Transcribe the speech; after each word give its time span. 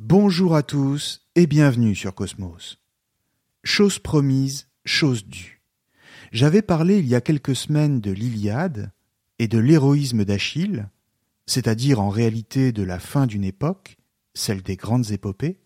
Bonjour 0.00 0.54
à 0.54 0.62
tous 0.62 1.26
et 1.34 1.48
bienvenue 1.48 1.96
sur 1.96 2.14
Cosmos. 2.14 2.78
Chose 3.64 3.98
promise, 3.98 4.68
chose 4.84 5.26
due. 5.26 5.60
J'avais 6.30 6.62
parlé 6.62 7.00
il 7.00 7.06
y 7.08 7.16
a 7.16 7.20
quelques 7.20 7.56
semaines 7.56 8.00
de 8.00 8.12
l'Iliade 8.12 8.92
et 9.40 9.48
de 9.48 9.58
l'héroïsme 9.58 10.24
d'Achille, 10.24 10.88
c'est-à-dire 11.46 11.98
en 11.98 12.10
réalité 12.10 12.70
de 12.70 12.84
la 12.84 13.00
fin 13.00 13.26
d'une 13.26 13.42
époque, 13.42 13.98
celle 14.34 14.62
des 14.62 14.76
grandes 14.76 15.10
épopées, 15.10 15.58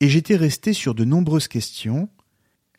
et 0.00 0.08
j'étais 0.08 0.36
resté 0.36 0.72
sur 0.72 0.94
de 0.94 1.04
nombreuses 1.04 1.48
questions, 1.48 2.08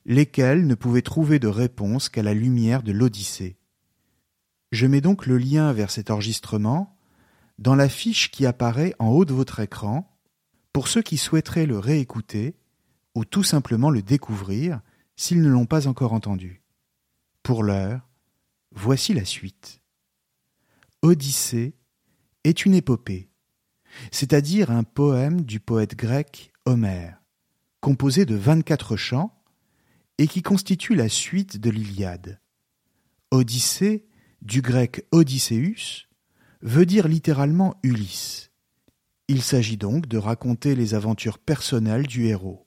lesquelles 0.05 0.65
ne 0.65 0.73
pouvaient 0.73 1.03
trouver 1.03 1.37
de 1.37 1.47
réponse 1.47 2.09
qu'à 2.09 2.23
la 2.23 2.33
lumière 2.33 2.81
de 2.81 2.93
l'Odyssée. 2.93 3.57
Je 4.71 4.87
mets 4.87 5.01
donc 5.01 5.27
le 5.27 5.37
lien 5.37 5.71
vers 5.71 5.91
cet 5.91 6.09
enregistrement 6.09 6.97
dans 7.59 7.75
la 7.75 7.89
fiche 7.89 8.31
qui 8.31 8.47
apparaît 8.47 8.95
en 8.97 9.09
haut 9.09 9.23
de 9.23 9.35
votre 9.35 9.59
écran 9.59 10.16
pour 10.77 10.87
ceux 10.87 11.01
qui 11.01 11.17
souhaiteraient 11.17 11.65
le 11.65 11.79
réécouter 11.79 12.55
ou 13.15 13.25
tout 13.25 13.41
simplement 13.41 13.89
le 13.89 14.03
découvrir 14.03 14.79
s'ils 15.15 15.41
ne 15.41 15.49
l'ont 15.49 15.65
pas 15.65 15.87
encore 15.87 16.13
entendu. 16.13 16.61
Pour 17.41 17.63
l'heure, 17.63 18.07
voici 18.73 19.15
la 19.15 19.25
suite. 19.25 19.81
Odyssée 21.01 21.73
est 22.43 22.63
une 22.63 22.75
épopée, 22.75 23.31
c'est-à-dire 24.11 24.69
un 24.69 24.83
poème 24.83 25.41
du 25.41 25.59
poète 25.59 25.95
grec 25.95 26.53
Homère, 26.65 27.23
composé 27.81 28.27
de 28.27 28.35
vingt-quatre 28.35 28.97
chants 28.97 29.33
et 30.19 30.27
qui 30.27 30.43
constitue 30.43 30.93
la 30.93 31.09
suite 31.09 31.57
de 31.57 31.71
l'Iliade. 31.71 32.39
Odyssée, 33.31 34.05
du 34.43 34.61
grec 34.61 35.07
Odysseus, 35.11 36.05
veut 36.61 36.85
dire 36.85 37.07
littéralement 37.07 37.79
Ulysse. 37.81 38.46
Il 39.29 39.41
s'agit 39.41 39.75
donc 39.75 40.07
de 40.07 40.17
raconter 40.17 40.73
les 40.73 40.93
aventures 40.93 41.37
personnelles 41.37 42.07
du 42.07 42.27
héros, 42.27 42.65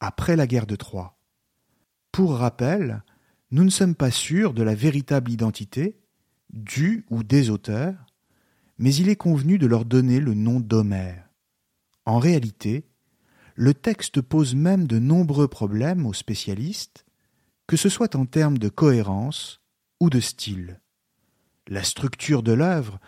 après 0.00 0.34
la 0.34 0.48
guerre 0.48 0.66
de 0.66 0.74
Troie. 0.74 1.16
Pour 2.10 2.34
rappel, 2.34 3.04
nous 3.52 3.62
ne 3.62 3.70
sommes 3.70 3.94
pas 3.94 4.10
sûrs 4.10 4.52
de 4.52 4.64
la 4.64 4.74
véritable 4.74 5.30
identité 5.30 6.00
du 6.52 7.06
ou 7.10 7.22
des 7.22 7.48
auteurs, 7.48 8.06
mais 8.76 8.92
il 8.92 9.08
est 9.08 9.16
convenu 9.16 9.56
de 9.56 9.68
leur 9.68 9.84
donner 9.84 10.18
le 10.18 10.34
nom 10.34 10.58
d'Homère. 10.58 11.28
En 12.06 12.18
réalité, 12.18 12.88
le 13.54 13.72
texte 13.72 14.20
pose 14.20 14.56
même 14.56 14.88
de 14.88 14.98
nombreux 14.98 15.46
problèmes 15.46 16.06
aux 16.06 16.12
spécialistes, 16.12 17.04
que 17.68 17.76
ce 17.76 17.88
soit 17.88 18.16
en 18.16 18.26
termes 18.26 18.58
de 18.58 18.68
cohérence 18.68 19.60
ou 20.00 20.10
de 20.10 20.18
style. 20.18 20.80
La 21.68 21.84
structure 21.84 22.42
de 22.42 22.52
l'œuvre 22.52 22.98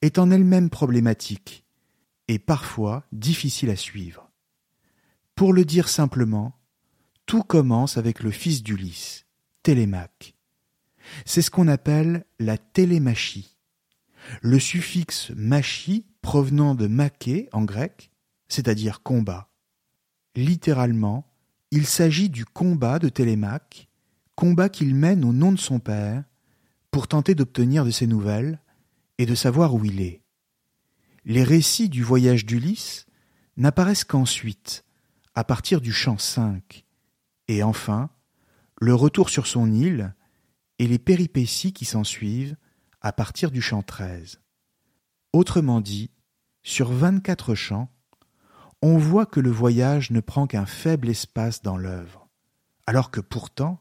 est 0.00 0.18
en 0.20 0.30
elle-même 0.30 0.70
problématique 0.70 1.61
et 2.28 2.38
parfois 2.38 3.04
difficile 3.12 3.70
à 3.70 3.76
suivre. 3.76 4.30
Pour 5.34 5.52
le 5.52 5.64
dire 5.64 5.88
simplement, 5.88 6.54
tout 7.26 7.42
commence 7.42 7.96
avec 7.96 8.22
le 8.22 8.30
fils 8.30 8.62
d'Ulysse, 8.62 9.26
Télémaque. 9.62 10.34
C'est 11.24 11.42
ce 11.42 11.50
qu'on 11.50 11.68
appelle 11.68 12.24
la 12.38 12.58
télémachie. 12.58 13.56
Le 14.40 14.58
suffixe 14.58 15.32
machie 15.34 16.06
provenant 16.20 16.74
de 16.74 16.86
maché 16.86 17.48
en 17.52 17.64
grec, 17.64 18.10
c'est-à-dire 18.48 19.02
combat. 19.02 19.48
Littéralement, 20.36 21.26
il 21.70 21.86
s'agit 21.86 22.28
du 22.28 22.44
combat 22.44 22.98
de 22.98 23.08
Télémaque, 23.08 23.88
combat 24.36 24.68
qu'il 24.68 24.94
mène 24.94 25.24
au 25.24 25.32
nom 25.32 25.52
de 25.52 25.58
son 25.58 25.80
père, 25.80 26.24
pour 26.90 27.08
tenter 27.08 27.34
d'obtenir 27.34 27.84
de 27.84 27.90
ses 27.90 28.06
nouvelles 28.06 28.60
et 29.18 29.26
de 29.26 29.34
savoir 29.34 29.74
où 29.74 29.84
il 29.84 30.00
est. 30.00 30.21
Les 31.24 31.44
récits 31.44 31.88
du 31.88 32.02
voyage 32.02 32.44
d'Ulysse 32.44 33.06
n'apparaissent 33.56 34.04
qu'ensuite, 34.04 34.84
à 35.34 35.44
partir 35.44 35.80
du 35.80 35.92
chant 35.92 36.18
5, 36.18 36.84
et 37.46 37.62
enfin, 37.62 38.10
le 38.80 38.94
retour 38.94 39.30
sur 39.30 39.46
son 39.46 39.70
île 39.72 40.14
et 40.80 40.88
les 40.88 40.98
péripéties 40.98 41.72
qui 41.72 41.84
s'ensuivent 41.84 42.56
à 43.00 43.12
partir 43.12 43.52
du 43.52 43.62
chant 43.62 43.82
13. 43.82 44.40
Autrement 45.32 45.80
dit, 45.80 46.10
sur 46.64 46.90
vingt-quatre 46.90 47.54
chants, 47.54 47.88
on 48.82 48.98
voit 48.98 49.26
que 49.26 49.38
le 49.38 49.50
voyage 49.50 50.10
ne 50.10 50.20
prend 50.20 50.48
qu'un 50.48 50.66
faible 50.66 51.08
espace 51.08 51.62
dans 51.62 51.76
l'œuvre, 51.76 52.28
alors 52.86 53.12
que 53.12 53.20
pourtant, 53.20 53.80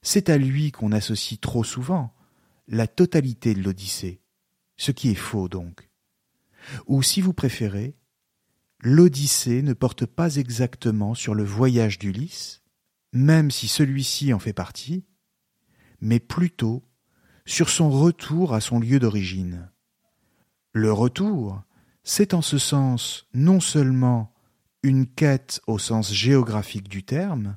c'est 0.00 0.28
à 0.28 0.38
lui 0.38 0.70
qu'on 0.70 0.92
associe 0.92 1.40
trop 1.40 1.64
souvent 1.64 2.14
la 2.68 2.86
totalité 2.86 3.52
de 3.54 3.62
l'Odyssée, 3.62 4.20
ce 4.76 4.92
qui 4.92 5.10
est 5.10 5.16
faux 5.16 5.48
donc. 5.48 5.87
Ou 6.86 7.02
si 7.02 7.20
vous 7.20 7.32
préférez, 7.32 7.96
l'Odyssée 8.80 9.62
ne 9.62 9.72
porte 9.72 10.06
pas 10.06 10.36
exactement 10.36 11.14
sur 11.14 11.34
le 11.34 11.44
voyage 11.44 11.98
d'Ulysse, 11.98 12.62
même 13.12 13.50
si 13.50 13.68
celui-ci 13.68 14.32
en 14.32 14.38
fait 14.38 14.52
partie, 14.52 15.04
mais 16.00 16.20
plutôt 16.20 16.84
sur 17.46 17.70
son 17.70 17.90
retour 17.90 18.54
à 18.54 18.60
son 18.60 18.78
lieu 18.78 18.98
d'origine. 18.98 19.70
Le 20.72 20.92
retour, 20.92 21.62
c'est 22.04 22.34
en 22.34 22.42
ce 22.42 22.58
sens 22.58 23.26
non 23.34 23.60
seulement 23.60 24.34
une 24.82 25.06
quête 25.06 25.60
au 25.66 25.78
sens 25.78 26.12
géographique 26.12 26.88
du 26.88 27.02
terme, 27.02 27.56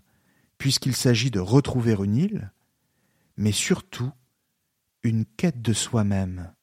puisqu'il 0.57 0.95
s'agit 0.95 1.31
de 1.31 1.39
retrouver 1.39 1.95
une 2.03 2.15
île, 2.15 2.51
mais 3.37 3.51
surtout 3.51 4.11
une 5.03 5.25
quête 5.25 5.61
de 5.61 5.73
soi-même, 5.73 6.53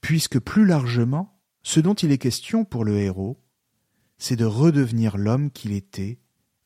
puisque 0.00 0.38
plus 0.38 0.66
largement, 0.66 1.41
ce 1.62 1.80
dont 1.80 1.94
il 1.94 2.10
est 2.12 2.18
question 2.18 2.64
pour 2.64 2.84
le 2.84 2.98
héros, 2.98 3.40
c'est 4.18 4.36
de 4.36 4.44
redevenir 4.44 5.16
l'homme 5.16 5.50
qu'il 5.50 5.72
était 5.72 6.18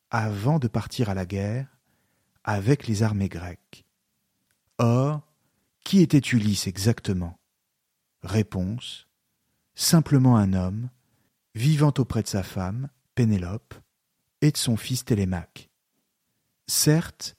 avant 0.09 0.59
de 0.59 0.67
partir 0.67 1.09
à 1.09 1.13
la 1.13 1.25
guerre 1.25 1.77
avec 2.43 2.87
les 2.87 3.03
armées 3.03 3.29
grecques. 3.29 3.85
Or, 4.77 5.21
qui 5.83 6.01
était 6.01 6.19
Ulysse 6.19 6.67
exactement? 6.67 7.39
Réponse 8.23 9.07
simplement 9.75 10.37
un 10.37 10.53
homme 10.53 10.89
vivant 11.55 11.93
auprès 11.97 12.23
de 12.23 12.27
sa 12.27 12.43
femme, 12.43 12.89
Pénélope, 13.15 13.75
et 14.41 14.51
de 14.51 14.57
son 14.57 14.77
fils 14.77 15.05
Télémaque. 15.05 15.69
Certes, 16.67 17.35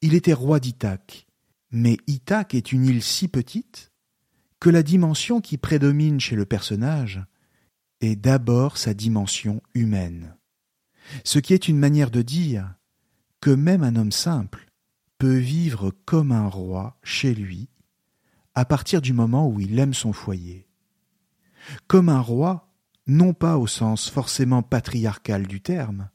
il 0.00 0.14
était 0.14 0.32
roi 0.32 0.60
d'Ithaque, 0.60 1.26
mais 1.70 1.96
Ithaque 2.06 2.54
est 2.54 2.72
une 2.72 2.86
île 2.86 3.02
si 3.02 3.28
petite 3.28 3.92
que 4.60 4.70
la 4.70 4.82
dimension 4.82 5.40
qui 5.40 5.58
prédomine 5.58 6.20
chez 6.20 6.36
le 6.36 6.46
personnage 6.46 7.24
est 8.00 8.16
d'abord 8.16 8.76
sa 8.76 8.94
dimension 8.94 9.62
humaine 9.74 10.34
ce 11.24 11.38
qui 11.38 11.54
est 11.54 11.68
une 11.68 11.78
manière 11.78 12.10
de 12.10 12.22
dire 12.22 12.74
que 13.40 13.50
même 13.50 13.82
un 13.82 13.96
homme 13.96 14.12
simple 14.12 14.66
peut 15.18 15.36
vivre 15.36 15.92
comme 16.04 16.32
un 16.32 16.48
roi 16.48 16.98
chez 17.02 17.34
lui 17.34 17.68
à 18.54 18.64
partir 18.64 19.00
du 19.00 19.12
moment 19.12 19.48
où 19.48 19.60
il 19.60 19.78
aime 19.78 19.94
son 19.94 20.12
foyer. 20.12 20.68
Comme 21.86 22.08
un 22.08 22.20
roi, 22.20 22.72
non 23.06 23.32
pas 23.32 23.56
au 23.58 23.66
sens 23.66 24.10
forcément 24.10 24.62
patriarcal 24.62 25.46
du 25.46 25.60
terme, 25.60 26.10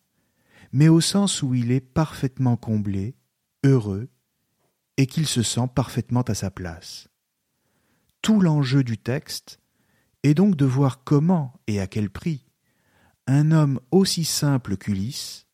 mais 0.72 0.90
au 0.90 1.02
sens 1.02 1.42
où 1.42 1.54
il 1.54 1.72
est 1.72 1.82
parfaitement 1.82 2.58
comblé, 2.58 3.16
heureux, 3.64 4.10
et 4.98 5.08
qu'il 5.08 5.28
se 5.28 5.44
sent 5.44 5.68
parfaitement 5.74 6.22
à 6.22 6.34
sa 6.34 6.52
place. 6.52 7.08
Tout 8.26 8.42
l'enjeu 8.42 8.84
du 8.84 8.98
texte 8.98 9.60
et 10.24 10.34
donc 10.34 10.56
de 10.56 10.66
voir 10.66 11.04
comment 11.04 11.54
et 11.68 11.80
à 11.80 11.86
quel 11.86 12.10
prix 12.10 12.44
un 13.28 13.52
homme 13.52 13.80
aussi 13.92 14.24
simple 14.24 14.78
qu'Ulysse 14.78 15.46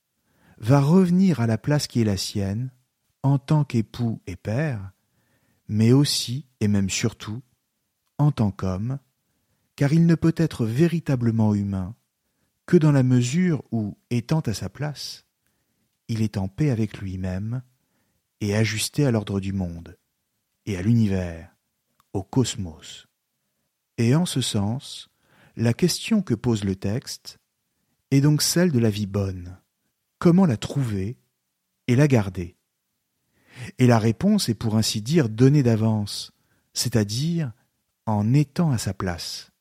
va 0.57 0.79
revenir 0.79 1.41
à 1.41 1.47
la 1.47 1.57
place 1.57 1.87
qui 1.87 1.99
est 1.99 2.05
la 2.05 2.15
sienne 2.15 2.71
en 3.23 3.39
tant 3.39 3.65
qu'époux 3.65 4.21
et 4.25 4.37
père, 4.37 4.93
mais 5.67 5.91
aussi 5.91 6.47
et 6.61 6.69
même 6.69 6.89
surtout 6.89 7.41
en 8.17 8.31
tant 8.31 8.51
qu'homme, 8.51 8.99
car 9.75 9.91
il 9.91 10.05
ne 10.05 10.15
peut 10.15 10.35
être 10.37 10.65
véritablement 10.65 11.53
humain 11.53 11.93
que 12.67 12.77
dans 12.77 12.93
la 12.93 13.03
mesure 13.03 13.65
où, 13.73 13.97
étant 14.11 14.39
à 14.39 14.53
sa 14.53 14.69
place, 14.69 15.25
il 16.07 16.21
est 16.21 16.37
en 16.37 16.47
paix 16.47 16.69
avec 16.69 16.99
lui-même 16.99 17.63
et 18.39 18.55
ajusté 18.55 19.05
à 19.05 19.11
l'ordre 19.11 19.41
du 19.41 19.51
monde, 19.51 19.97
et 20.65 20.77
à 20.77 20.81
l'univers, 20.81 21.50
au 22.13 22.23
cosmos. 22.23 23.07
Et 23.97 24.15
en 24.15 24.25
ce 24.25 24.41
sens, 24.41 25.09
la 25.55 25.73
question 25.73 26.21
que 26.21 26.33
pose 26.33 26.63
le 26.63 26.75
texte 26.75 27.39
est 28.11 28.21
donc 28.21 28.41
celle 28.41 28.71
de 28.71 28.79
la 28.79 28.89
vie 28.89 29.05
bonne. 29.05 29.57
Comment 30.19 30.45
la 30.45 30.57
trouver 30.57 31.17
et 31.87 31.95
la 31.95 32.07
garder? 32.07 32.57
Et 33.77 33.87
la 33.87 33.99
réponse 33.99 34.49
est 34.49 34.55
pour 34.55 34.77
ainsi 34.77 35.01
dire 35.01 35.29
donnée 35.29 35.63
d'avance, 35.63 36.31
c'est-à-dire 36.73 37.51
en 38.05 38.33
étant 38.33 38.71
à 38.71 38.77
sa 38.77 38.93
place. 38.93 39.51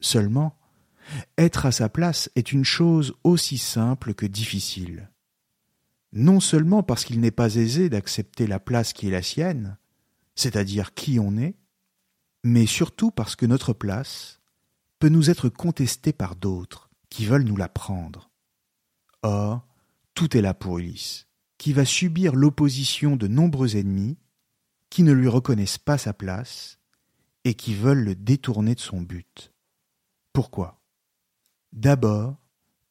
Seulement, 0.00 0.56
être 1.38 1.66
à 1.66 1.72
sa 1.72 1.88
place 1.88 2.30
est 2.36 2.52
une 2.52 2.64
chose 2.64 3.14
aussi 3.24 3.58
simple 3.58 4.14
que 4.14 4.26
difficile. 4.26 5.10
Non 6.12 6.40
seulement 6.40 6.82
parce 6.82 7.04
qu'il 7.04 7.20
n'est 7.20 7.30
pas 7.30 7.54
aisé 7.54 7.88
d'accepter 7.88 8.46
la 8.46 8.60
place 8.60 8.92
qui 8.92 9.08
est 9.08 9.12
la 9.12 9.22
sienne, 9.22 9.76
c'est-à-dire 10.40 10.94
qui 10.94 11.18
on 11.18 11.36
est, 11.36 11.56
mais 12.44 12.66
surtout 12.66 13.10
parce 13.10 13.36
que 13.36 13.46
notre 13.46 13.72
place 13.72 14.40
peut 14.98 15.08
nous 15.08 15.30
être 15.30 15.48
contestée 15.48 16.12
par 16.12 16.36
d'autres 16.36 16.90
qui 17.10 17.26
veulent 17.26 17.44
nous 17.44 17.56
la 17.56 17.68
prendre. 17.68 18.30
Or, 19.22 19.66
tout 20.14 20.36
est 20.36 20.40
là 20.40 20.54
pour 20.54 20.78
Ulysse, 20.78 21.26
qui 21.58 21.72
va 21.72 21.84
subir 21.84 22.34
l'opposition 22.34 23.16
de 23.16 23.26
nombreux 23.26 23.76
ennemis 23.76 24.18
qui 24.88 25.02
ne 25.02 25.12
lui 25.12 25.28
reconnaissent 25.28 25.78
pas 25.78 25.98
sa 25.98 26.12
place 26.12 26.78
et 27.44 27.54
qui 27.54 27.74
veulent 27.74 28.04
le 28.04 28.14
détourner 28.14 28.74
de 28.74 28.80
son 28.80 29.00
but. 29.00 29.52
Pourquoi? 30.32 30.82
D'abord, 31.72 32.36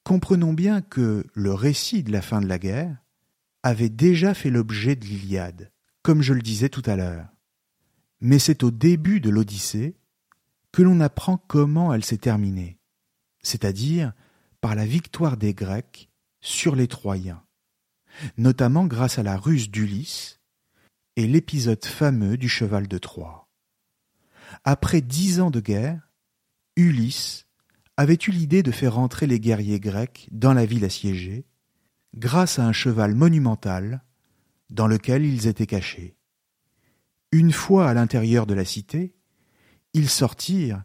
comprenons 0.03 0.53
bien 0.53 0.81
que 0.81 1.25
le 1.33 1.53
récit 1.53 2.03
de 2.03 2.11
la 2.11 2.21
fin 2.21 2.41
de 2.41 2.47
la 2.47 2.59
guerre 2.59 2.97
avait 3.63 3.89
déjà 3.89 4.33
fait 4.33 4.49
l'objet 4.49 4.95
de 4.95 5.05
l'Iliade, 5.05 5.71
comme 6.01 6.21
je 6.21 6.33
le 6.33 6.41
disais 6.41 6.69
tout 6.69 6.83
à 6.85 6.95
l'heure. 6.95 7.27
Mais 8.21 8.39
c'est 8.39 8.63
au 8.63 8.71
début 8.71 9.19
de 9.19 9.29
l'Odyssée 9.29 9.95
que 10.71 10.81
l'on 10.81 10.99
apprend 10.99 11.37
comment 11.37 11.93
elle 11.93 12.03
s'est 12.03 12.17
terminée, 12.17 12.79
c'est-à-dire 13.41 14.13
par 14.61 14.75
la 14.75 14.85
victoire 14.85 15.37
des 15.37 15.53
Grecs 15.53 16.09
sur 16.41 16.75
les 16.75 16.87
Troyens, 16.87 17.43
notamment 18.37 18.85
grâce 18.85 19.19
à 19.19 19.23
la 19.23 19.37
ruse 19.37 19.71
d'Ulysse 19.71 20.39
et 21.15 21.27
l'épisode 21.27 21.83
fameux 21.85 22.37
du 22.37 22.49
cheval 22.49 22.87
de 22.87 22.97
Troie. 22.97 23.49
Après 24.63 25.01
dix 25.01 25.39
ans 25.39 25.51
de 25.51 25.59
guerre, 25.59 26.09
Ulysse 26.75 27.45
avait 27.97 28.17
eu 28.27 28.31
l'idée 28.31 28.63
de 28.63 28.71
faire 28.71 28.97
entrer 28.97 29.27
les 29.27 29.39
guerriers 29.39 29.79
grecs 29.79 30.29
dans 30.31 30.53
la 30.53 30.65
ville 30.65 30.85
assiégée, 30.85 31.45
grâce 32.15 32.59
à 32.59 32.65
un 32.65 32.71
cheval 32.71 33.15
monumental 33.15 34.03
dans 34.69 34.87
lequel 34.87 35.25
ils 35.25 35.47
étaient 35.47 35.65
cachés. 35.65 36.15
Une 37.31 37.51
fois 37.51 37.89
à 37.89 37.93
l'intérieur 37.93 38.45
de 38.45 38.53
la 38.53 38.65
cité, 38.65 39.13
ils 39.93 40.09
sortirent 40.09 40.83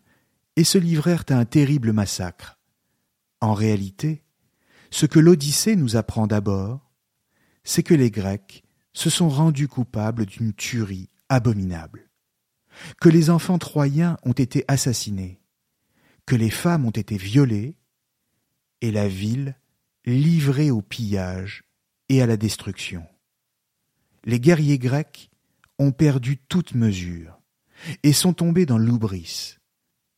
et 0.57 0.65
se 0.65 0.79
livrèrent 0.79 1.25
à 1.31 1.35
un 1.35 1.45
terrible 1.45 1.93
massacre. 1.93 2.59
En 3.41 3.55
réalité, 3.55 4.23
ce 4.91 5.07
que 5.07 5.19
l'Odyssée 5.19 5.77
nous 5.77 5.97
apprend 5.97 6.27
d'abord, 6.27 6.93
c'est 7.65 7.83
que 7.83 7.95
les 7.95 8.11
Grecs 8.11 8.63
se 8.93 9.11
sont 9.11 9.29
rendus 9.29 9.69
coupables 9.69 10.27
d'une 10.27 10.53
tuerie 10.53 11.09
abominable, 11.29 12.09
que 13.01 13.09
les 13.09 13.31
enfants 13.31 13.59
troyens 13.59 14.19
ont 14.23 14.33
été 14.33 14.65
assassinés, 14.69 15.41
que 16.27 16.37
les 16.37 16.51
femmes 16.51 16.85
ont 16.85 16.91
été 16.91 17.17
violées, 17.17 17.77
et 18.81 18.93
la 18.93 19.09
ville 19.09 19.57
livrée 20.05 20.71
au 20.71 20.83
pillage 20.83 21.65
et 22.09 22.21
à 22.21 22.27
la 22.27 22.37
destruction. 22.37 23.07
Les 24.25 24.39
guerriers 24.39 24.79
grecs 24.79 25.31
ont 25.79 25.93
perdu 25.93 26.39
toute 26.39 26.75
mesure 26.75 27.41
et 28.03 28.13
sont 28.13 28.33
tombés 28.33 28.67
dans 28.67 28.79
l'oubris, 28.79 29.59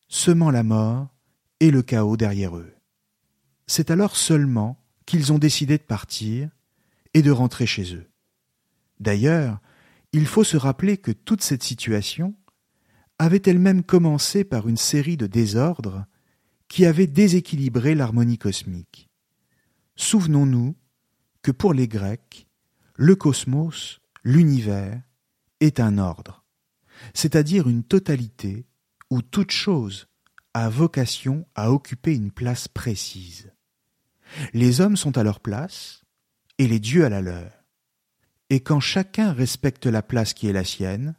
semant 0.08 0.50
la 0.50 0.62
mort 0.62 1.14
et 1.60 1.70
le 1.70 1.82
chaos 1.82 2.16
derrière 2.16 2.56
eux. 2.56 2.74
C'est 3.66 3.90
alors 3.90 4.16
seulement 4.16 4.82
qu'ils 5.06 5.32
ont 5.32 5.38
décidé 5.38 5.78
de 5.78 5.82
partir 5.82 6.50
et 7.14 7.22
de 7.22 7.30
rentrer 7.30 7.66
chez 7.66 7.94
eux. 7.94 8.08
D'ailleurs, 9.00 9.60
il 10.12 10.26
faut 10.26 10.44
se 10.44 10.56
rappeler 10.56 10.96
que 10.96 11.12
toute 11.12 11.42
cette 11.42 11.62
situation 11.62 12.34
avait 13.18 13.42
elle-même 13.46 13.82
commencé 13.82 14.44
par 14.44 14.68
une 14.68 14.76
série 14.76 15.16
de 15.16 15.26
désordres 15.26 16.04
qui 16.68 16.84
avaient 16.84 17.06
déséquilibré 17.06 17.94
l'harmonie 17.94 18.38
cosmique. 18.38 19.08
Souvenons-nous 19.96 20.76
que 21.42 21.50
pour 21.50 21.72
les 21.72 21.88
Grecs, 21.88 22.48
le 22.96 23.14
cosmos, 23.14 24.00
l'univers, 24.24 25.00
est 25.60 25.80
un 25.80 25.98
ordre, 25.98 26.44
c'est-à-dire 27.14 27.68
une 27.68 27.84
totalité 27.84 28.66
où 29.10 29.22
toute 29.22 29.50
chose 29.50 30.08
a 30.54 30.68
vocation 30.68 31.46
à 31.54 31.70
occuper 31.70 32.14
une 32.14 32.30
place 32.30 32.68
précise. 32.68 33.52
Les 34.52 34.80
hommes 34.80 34.96
sont 34.96 35.18
à 35.18 35.22
leur 35.22 35.40
place 35.40 36.02
et 36.58 36.66
les 36.66 36.80
dieux 36.80 37.04
à 37.04 37.08
la 37.08 37.20
leur. 37.20 37.64
Et 38.48 38.60
quand 38.60 38.80
chacun 38.80 39.32
respecte 39.32 39.86
la 39.86 40.02
place 40.02 40.32
qui 40.32 40.48
est 40.48 40.52
la 40.52 40.64
sienne, 40.64 41.14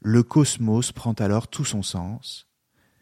le 0.00 0.22
cosmos 0.22 0.92
prend 0.92 1.12
alors 1.14 1.48
tout 1.48 1.64
son 1.64 1.82
sens, 1.82 2.48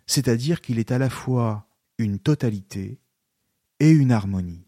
c'est-à-dire 0.06 0.60
qu'il 0.60 0.78
est 0.78 0.92
à 0.92 0.98
la 0.98 1.10
fois 1.10 1.68
une 1.98 2.18
totalité 2.18 3.00
et 3.80 3.90
une 3.90 4.12
harmonie. 4.12 4.66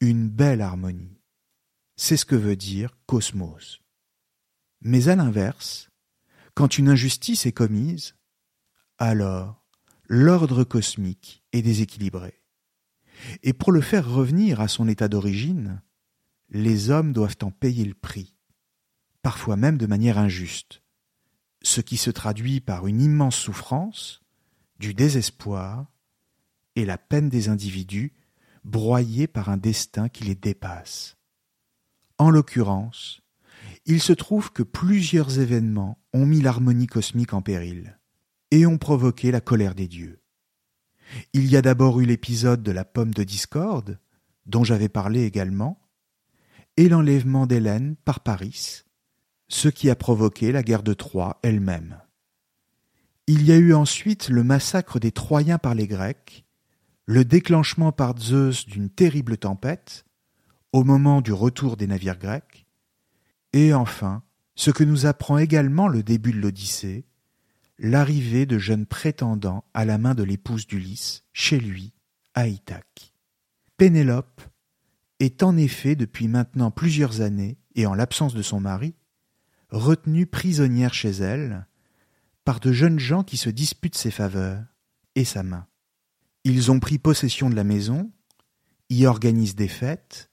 Une 0.00 0.28
belle 0.28 0.62
harmonie. 0.62 1.20
C'est 1.96 2.16
ce 2.16 2.24
que 2.24 2.34
veut 2.34 2.56
dire 2.56 2.96
cosmos. 3.06 3.80
Mais 4.82 5.08
à 5.08 5.16
l'inverse, 5.16 5.90
quand 6.54 6.78
une 6.78 6.88
injustice 6.88 7.46
est 7.46 7.52
commise, 7.52 8.14
alors 8.98 9.64
l'ordre 10.08 10.64
cosmique 10.64 11.44
est 11.52 11.62
déséquilibré. 11.62 12.40
Et 13.42 13.52
pour 13.52 13.72
le 13.72 13.80
faire 13.80 14.10
revenir 14.10 14.60
à 14.60 14.68
son 14.68 14.88
état 14.88 15.08
d'origine, 15.08 15.82
les 16.48 16.90
hommes 16.90 17.12
doivent 17.12 17.36
en 17.42 17.50
payer 17.50 17.84
le 17.84 17.94
prix, 17.94 18.34
parfois 19.22 19.56
même 19.56 19.78
de 19.78 19.86
manière 19.86 20.18
injuste, 20.18 20.82
ce 21.62 21.80
qui 21.80 21.96
se 21.96 22.10
traduit 22.10 22.60
par 22.60 22.86
une 22.86 23.00
immense 23.00 23.36
souffrance, 23.36 24.22
du 24.78 24.94
désespoir 24.94 25.86
et 26.74 26.86
la 26.86 26.96
peine 26.98 27.28
des 27.28 27.48
individus 27.48 28.14
broyés 28.64 29.26
par 29.26 29.48
un 29.50 29.58
destin 29.58 30.08
qui 30.08 30.24
les 30.24 30.34
dépasse. 30.34 31.16
En 32.18 32.30
l'occurrence, 32.30 33.19
il 33.86 34.00
se 34.00 34.12
trouve 34.12 34.52
que 34.52 34.62
plusieurs 34.62 35.38
événements 35.38 35.98
ont 36.12 36.26
mis 36.26 36.40
l'harmonie 36.40 36.86
cosmique 36.86 37.32
en 37.32 37.42
péril 37.42 37.98
et 38.50 38.66
ont 38.66 38.78
provoqué 38.78 39.30
la 39.30 39.40
colère 39.40 39.74
des 39.74 39.88
dieux. 39.88 40.20
Il 41.32 41.46
y 41.46 41.56
a 41.56 41.62
d'abord 41.62 42.00
eu 42.00 42.04
l'épisode 42.04 42.62
de 42.62 42.72
la 42.72 42.84
pomme 42.84 43.14
de 43.14 43.24
discorde, 43.24 43.98
dont 44.46 44.64
j'avais 44.64 44.88
parlé 44.88 45.24
également, 45.24 45.80
et 46.76 46.88
l'enlèvement 46.88 47.46
d'Hélène 47.46 47.96
par 48.04 48.20
Paris, 48.20 48.84
ce 49.48 49.68
qui 49.68 49.90
a 49.90 49.96
provoqué 49.96 50.52
la 50.52 50.62
guerre 50.62 50.82
de 50.82 50.94
Troie 50.94 51.38
elle-même. 51.42 52.00
Il 53.26 53.44
y 53.44 53.52
a 53.52 53.56
eu 53.56 53.74
ensuite 53.74 54.28
le 54.28 54.44
massacre 54.44 54.98
des 54.98 55.12
Troyens 55.12 55.58
par 55.58 55.74
les 55.74 55.86
Grecs, 55.86 56.44
le 57.06 57.24
déclenchement 57.24 57.92
par 57.92 58.16
Zeus 58.18 58.66
d'une 58.66 58.90
terrible 58.90 59.36
tempête, 59.36 60.04
au 60.72 60.84
moment 60.84 61.20
du 61.20 61.32
retour 61.32 61.76
des 61.76 61.88
navires 61.88 62.18
grecs, 62.18 62.59
et 63.52 63.74
enfin, 63.74 64.22
ce 64.54 64.70
que 64.70 64.84
nous 64.84 65.06
apprend 65.06 65.38
également 65.38 65.88
le 65.88 66.02
début 66.02 66.32
de 66.32 66.40
l'Odyssée, 66.40 67.06
l'arrivée 67.78 68.46
de 68.46 68.58
jeunes 68.58 68.86
prétendants 68.86 69.64
à 69.74 69.84
la 69.84 69.98
main 69.98 70.14
de 70.14 70.22
l'épouse 70.22 70.66
d'Ulysse, 70.66 71.24
chez 71.32 71.58
lui, 71.58 71.94
à 72.34 72.46
Ithaque. 72.46 73.14
Pénélope 73.76 74.42
est 75.18 75.42
en 75.42 75.56
effet 75.56 75.96
depuis 75.96 76.28
maintenant 76.28 76.70
plusieurs 76.70 77.20
années, 77.22 77.58
et 77.74 77.86
en 77.86 77.94
l'absence 77.94 78.34
de 78.34 78.42
son 78.42 78.60
mari, 78.60 78.94
retenue 79.70 80.26
prisonnière 80.26 80.94
chez 80.94 81.10
elle 81.10 81.66
par 82.44 82.60
de 82.60 82.72
jeunes 82.72 82.98
gens 82.98 83.22
qui 83.22 83.36
se 83.36 83.50
disputent 83.50 83.96
ses 83.96 84.10
faveurs 84.10 84.62
et 85.14 85.24
sa 85.24 85.42
main. 85.42 85.66
Ils 86.44 86.70
ont 86.70 86.80
pris 86.80 86.98
possession 86.98 87.50
de 87.50 87.54
la 87.54 87.64
maison, 87.64 88.10
y 88.88 89.06
organisent 89.06 89.54
des 89.54 89.68
fêtes, 89.68 90.30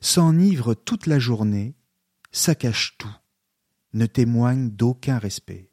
s'enivrent 0.00 0.74
toute 0.74 1.06
la 1.06 1.18
journée, 1.18 1.74
saccagent 2.32 2.96
tout, 2.98 3.14
ne 3.92 4.06
témoignent 4.06 4.70
d'aucun 4.70 5.18
respect. 5.18 5.70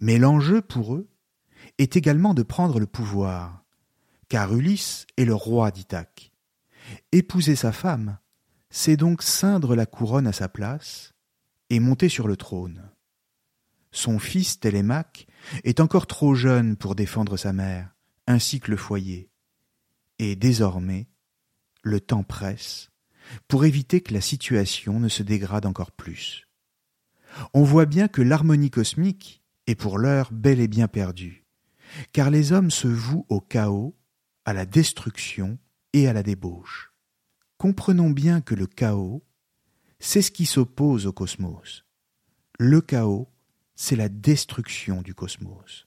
Mais 0.00 0.18
l'enjeu 0.18 0.62
pour 0.62 0.94
eux 0.94 1.10
est 1.78 1.96
également 1.96 2.34
de 2.34 2.42
prendre 2.42 2.80
le 2.80 2.86
pouvoir, 2.86 3.64
car 4.28 4.54
Ulysse 4.54 5.06
est 5.16 5.24
le 5.24 5.34
roi 5.34 5.70
d'Ithaque. 5.70 6.32
Épouser 7.12 7.56
sa 7.56 7.72
femme, 7.72 8.18
c'est 8.70 8.96
donc 8.96 9.22
ceindre 9.22 9.76
la 9.76 9.86
couronne 9.86 10.26
à 10.26 10.32
sa 10.32 10.48
place 10.48 11.14
et 11.68 11.80
monter 11.80 12.08
sur 12.08 12.26
le 12.26 12.36
trône. 12.36 12.90
Son 13.92 14.18
fils 14.18 14.60
Télémaque 14.60 15.26
est 15.64 15.80
encore 15.80 16.06
trop 16.06 16.34
jeune 16.34 16.76
pour 16.76 16.94
défendre 16.94 17.36
sa 17.36 17.52
mère, 17.52 17.94
ainsi 18.26 18.60
que 18.60 18.70
le 18.70 18.76
foyer. 18.76 19.30
Et 20.18 20.36
désormais, 20.36 21.08
le 21.82 22.00
temps 22.00 22.22
presse 22.22 22.89
pour 23.48 23.64
éviter 23.64 24.00
que 24.00 24.14
la 24.14 24.20
situation 24.20 25.00
ne 25.00 25.08
se 25.08 25.22
dégrade 25.22 25.66
encore 25.66 25.92
plus. 25.92 26.48
On 27.54 27.62
voit 27.62 27.86
bien 27.86 28.08
que 28.08 28.22
l'harmonie 28.22 28.70
cosmique 28.70 29.42
est 29.66 29.74
pour 29.74 29.98
l'heure 29.98 30.30
bel 30.32 30.60
et 30.60 30.68
bien 30.68 30.88
perdue, 30.88 31.44
car 32.12 32.30
les 32.30 32.52
hommes 32.52 32.70
se 32.70 32.88
vouent 32.88 33.26
au 33.28 33.40
chaos, 33.40 33.96
à 34.44 34.52
la 34.52 34.66
destruction 34.66 35.58
et 35.92 36.08
à 36.08 36.12
la 36.12 36.22
débauche. 36.22 36.92
Comprenons 37.58 38.10
bien 38.10 38.40
que 38.40 38.54
le 38.54 38.66
chaos, 38.66 39.22
c'est 39.98 40.22
ce 40.22 40.30
qui 40.30 40.46
s'oppose 40.46 41.06
au 41.06 41.12
cosmos. 41.12 41.84
Le 42.58 42.80
chaos, 42.80 43.28
c'est 43.74 43.96
la 43.96 44.08
destruction 44.08 45.02
du 45.02 45.14
cosmos. 45.14 45.86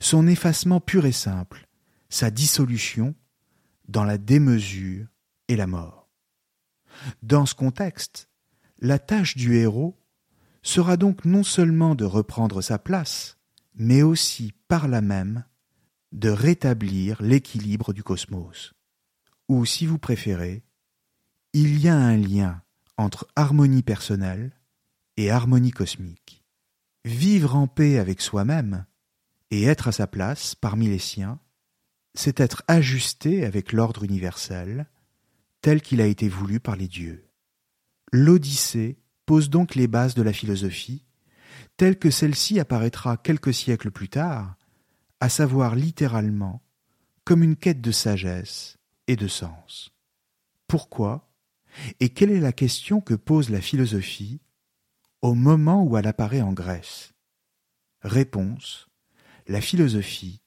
Son 0.00 0.26
effacement 0.26 0.80
pur 0.80 1.04
et 1.06 1.12
simple, 1.12 1.68
sa 2.08 2.30
dissolution 2.30 3.14
dans 3.86 4.04
la 4.04 4.18
démesure 4.18 5.06
et 5.48 5.56
la 5.56 5.66
mort. 5.66 6.03
Dans 7.22 7.46
ce 7.46 7.54
contexte, 7.54 8.28
la 8.80 8.98
tâche 8.98 9.36
du 9.36 9.56
héros 9.56 9.96
sera 10.62 10.96
donc 10.96 11.24
non 11.24 11.42
seulement 11.42 11.94
de 11.94 12.04
reprendre 12.04 12.62
sa 12.62 12.78
place, 12.78 13.38
mais 13.74 14.02
aussi 14.02 14.52
par 14.68 14.88
là 14.88 15.00
même 15.00 15.44
de 16.12 16.30
rétablir 16.30 17.20
l'équilibre 17.20 17.92
du 17.92 18.02
cosmos. 18.02 18.72
Ou 19.48 19.66
si 19.66 19.84
vous 19.84 19.98
préférez, 19.98 20.64
il 21.52 21.78
y 21.80 21.88
a 21.88 21.96
un 21.96 22.16
lien 22.16 22.62
entre 22.96 23.28
harmonie 23.36 23.82
personnelle 23.82 24.52
et 25.16 25.30
harmonie 25.30 25.72
cosmique. 25.72 26.44
Vivre 27.04 27.56
en 27.56 27.66
paix 27.66 27.98
avec 27.98 28.20
soi-même 28.20 28.86
et 29.50 29.64
être 29.64 29.88
à 29.88 29.92
sa 29.92 30.06
place 30.06 30.54
parmi 30.54 30.88
les 30.88 30.98
siens, 30.98 31.40
c'est 32.14 32.40
être 32.40 32.62
ajusté 32.68 33.44
avec 33.44 33.72
l'ordre 33.72 34.04
universel 34.04 34.86
tel 35.64 35.80
qu'il 35.80 36.02
a 36.02 36.06
été 36.06 36.28
voulu 36.28 36.60
par 36.60 36.76
les 36.76 36.88
dieux. 36.88 37.26
L'Odyssée 38.12 38.98
pose 39.24 39.48
donc 39.48 39.74
les 39.74 39.86
bases 39.86 40.14
de 40.14 40.20
la 40.20 40.34
philosophie, 40.34 41.06
telle 41.78 41.98
que 41.98 42.10
celle-ci 42.10 42.60
apparaîtra 42.60 43.16
quelques 43.16 43.54
siècles 43.54 43.90
plus 43.90 44.10
tard, 44.10 44.56
à 45.20 45.30
savoir 45.30 45.74
littéralement 45.74 46.62
comme 47.24 47.42
une 47.42 47.56
quête 47.56 47.80
de 47.80 47.92
sagesse 47.92 48.76
et 49.06 49.16
de 49.16 49.26
sens. 49.26 49.90
Pourquoi 50.66 51.32
et 51.98 52.10
quelle 52.10 52.30
est 52.30 52.40
la 52.40 52.52
question 52.52 53.00
que 53.00 53.14
pose 53.14 53.48
la 53.48 53.62
philosophie 53.62 54.42
au 55.22 55.32
moment 55.32 55.82
où 55.82 55.96
elle 55.96 56.06
apparaît 56.06 56.42
en 56.42 56.52
Grèce? 56.52 57.14
Réponse 58.02 58.90
La 59.46 59.62
philosophie 59.62 60.42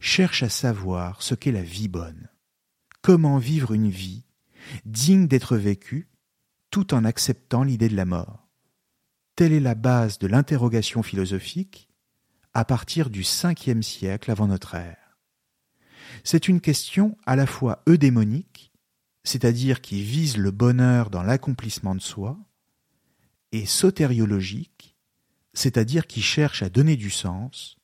cherche 0.00 0.42
à 0.42 0.48
savoir 0.48 1.22
ce 1.22 1.36
qu'est 1.36 1.52
la 1.52 1.62
vie 1.62 1.86
bonne. 1.86 2.28
Comment 3.02 3.38
vivre 3.38 3.72
une 3.72 3.88
vie 3.88 4.24
digne 4.84 5.26
d'être 5.26 5.56
vécue 5.56 6.08
tout 6.70 6.94
en 6.94 7.04
acceptant 7.04 7.62
l'idée 7.62 7.88
de 7.88 7.96
la 7.96 8.04
mort. 8.04 8.48
Telle 9.36 9.52
est 9.52 9.60
la 9.60 9.74
base 9.74 10.18
de 10.18 10.26
l'interrogation 10.26 11.02
philosophique 11.02 11.88
à 12.54 12.64
partir 12.64 13.10
du 13.10 13.24
cinquième 13.24 13.82
siècle 13.82 14.30
avant 14.30 14.48
notre 14.48 14.74
ère. 14.74 15.16
C'est 16.24 16.48
une 16.48 16.60
question 16.60 17.16
à 17.26 17.36
la 17.36 17.46
fois 17.46 17.82
eudémonique, 17.88 18.72
c'est-à-dire 19.24 19.80
qui 19.80 20.02
vise 20.02 20.36
le 20.36 20.50
bonheur 20.50 21.10
dans 21.10 21.22
l'accomplissement 21.22 21.94
de 21.94 22.00
soi, 22.00 22.38
et 23.52 23.66
sotériologique, 23.66 24.96
c'est-à-dire 25.54 26.06
qui 26.06 26.20
cherche 26.20 26.62
à 26.62 26.68
donner 26.68 26.96
du 26.96 27.10
sens 27.10 27.76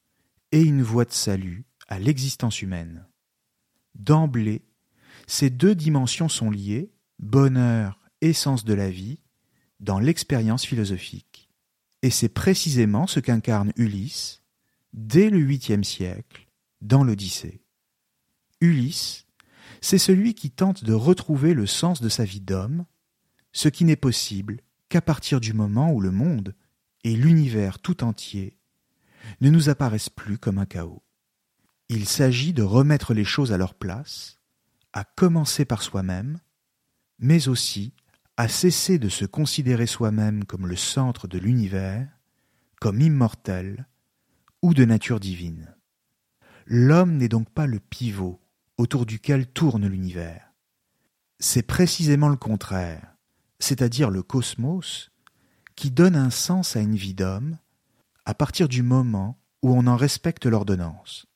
et 0.52 0.60
une 0.60 0.82
voie 0.82 1.04
de 1.04 1.12
salut 1.12 1.64
à 1.88 1.98
l'existence 1.98 2.62
humaine. 2.62 3.06
D'emblée, 3.94 4.62
ces 5.26 5.50
deux 5.50 5.74
dimensions 5.74 6.28
sont 6.28 6.50
liées, 6.50 6.92
bonheur 7.18 8.00
essence 8.20 8.64
de 8.64 8.74
la 8.74 8.90
vie 8.90 9.18
dans 9.80 9.98
l'expérience 9.98 10.64
philosophique. 10.64 11.50
Et 12.02 12.10
c'est 12.10 12.28
précisément 12.28 13.06
ce 13.06 13.20
qu'incarne 13.20 13.72
Ulysse 13.76 14.42
dès 14.92 15.30
le 15.30 15.38
huitième 15.38 15.84
siècle 15.84 16.46
dans 16.80 17.02
l'Odyssée. 17.02 17.62
Ulysse, 18.60 19.26
c'est 19.80 19.98
celui 19.98 20.34
qui 20.34 20.50
tente 20.50 20.84
de 20.84 20.92
retrouver 20.92 21.54
le 21.54 21.66
sens 21.66 22.00
de 22.00 22.08
sa 22.08 22.24
vie 22.24 22.40
d'homme, 22.40 22.84
ce 23.52 23.68
qui 23.68 23.84
n'est 23.84 23.96
possible 23.96 24.60
qu'à 24.88 25.00
partir 25.00 25.40
du 25.40 25.52
moment 25.52 25.92
où 25.92 26.00
le 26.00 26.10
monde 26.10 26.54
et 27.04 27.16
l'univers 27.16 27.78
tout 27.78 28.04
entier 28.04 28.58
ne 29.40 29.50
nous 29.50 29.68
apparaissent 29.68 30.10
plus 30.10 30.38
comme 30.38 30.58
un 30.58 30.66
chaos. 30.66 31.02
Il 31.88 32.06
s'agit 32.06 32.52
de 32.52 32.62
remettre 32.62 33.12
les 33.12 33.24
choses 33.24 33.52
à 33.52 33.58
leur 33.58 33.74
place, 33.74 34.38
à 34.94 35.02
commencer 35.02 35.64
par 35.64 35.82
soi-même, 35.82 36.38
mais 37.18 37.48
aussi 37.48 37.92
à 38.36 38.46
cesser 38.46 38.98
de 38.98 39.08
se 39.08 39.24
considérer 39.24 39.86
soi-même 39.86 40.44
comme 40.44 40.68
le 40.68 40.76
centre 40.76 41.26
de 41.26 41.36
l'univers, 41.36 42.08
comme 42.80 43.00
immortel 43.00 43.88
ou 44.62 44.72
de 44.72 44.84
nature 44.84 45.18
divine. 45.18 45.74
L'homme 46.66 47.16
n'est 47.16 47.28
donc 47.28 47.50
pas 47.50 47.66
le 47.66 47.80
pivot 47.80 48.40
autour 48.78 49.04
duquel 49.04 49.48
tourne 49.48 49.86
l'univers. 49.86 50.52
C'est 51.40 51.64
précisément 51.64 52.28
le 52.28 52.36
contraire, 52.36 53.16
c'est-à-dire 53.58 54.10
le 54.10 54.22
cosmos, 54.22 55.10
qui 55.74 55.90
donne 55.90 56.14
un 56.14 56.30
sens 56.30 56.76
à 56.76 56.80
une 56.80 56.94
vie 56.94 57.14
d'homme 57.14 57.58
à 58.26 58.34
partir 58.34 58.68
du 58.68 58.82
moment 58.84 59.40
où 59.60 59.74
on 59.74 59.88
en 59.88 59.96
respecte 59.96 60.46
l'ordonnance, 60.46 61.26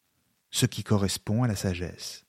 ce 0.52 0.66
qui 0.66 0.84
correspond 0.84 1.42
à 1.42 1.48
la 1.48 1.56
sagesse. 1.56 2.27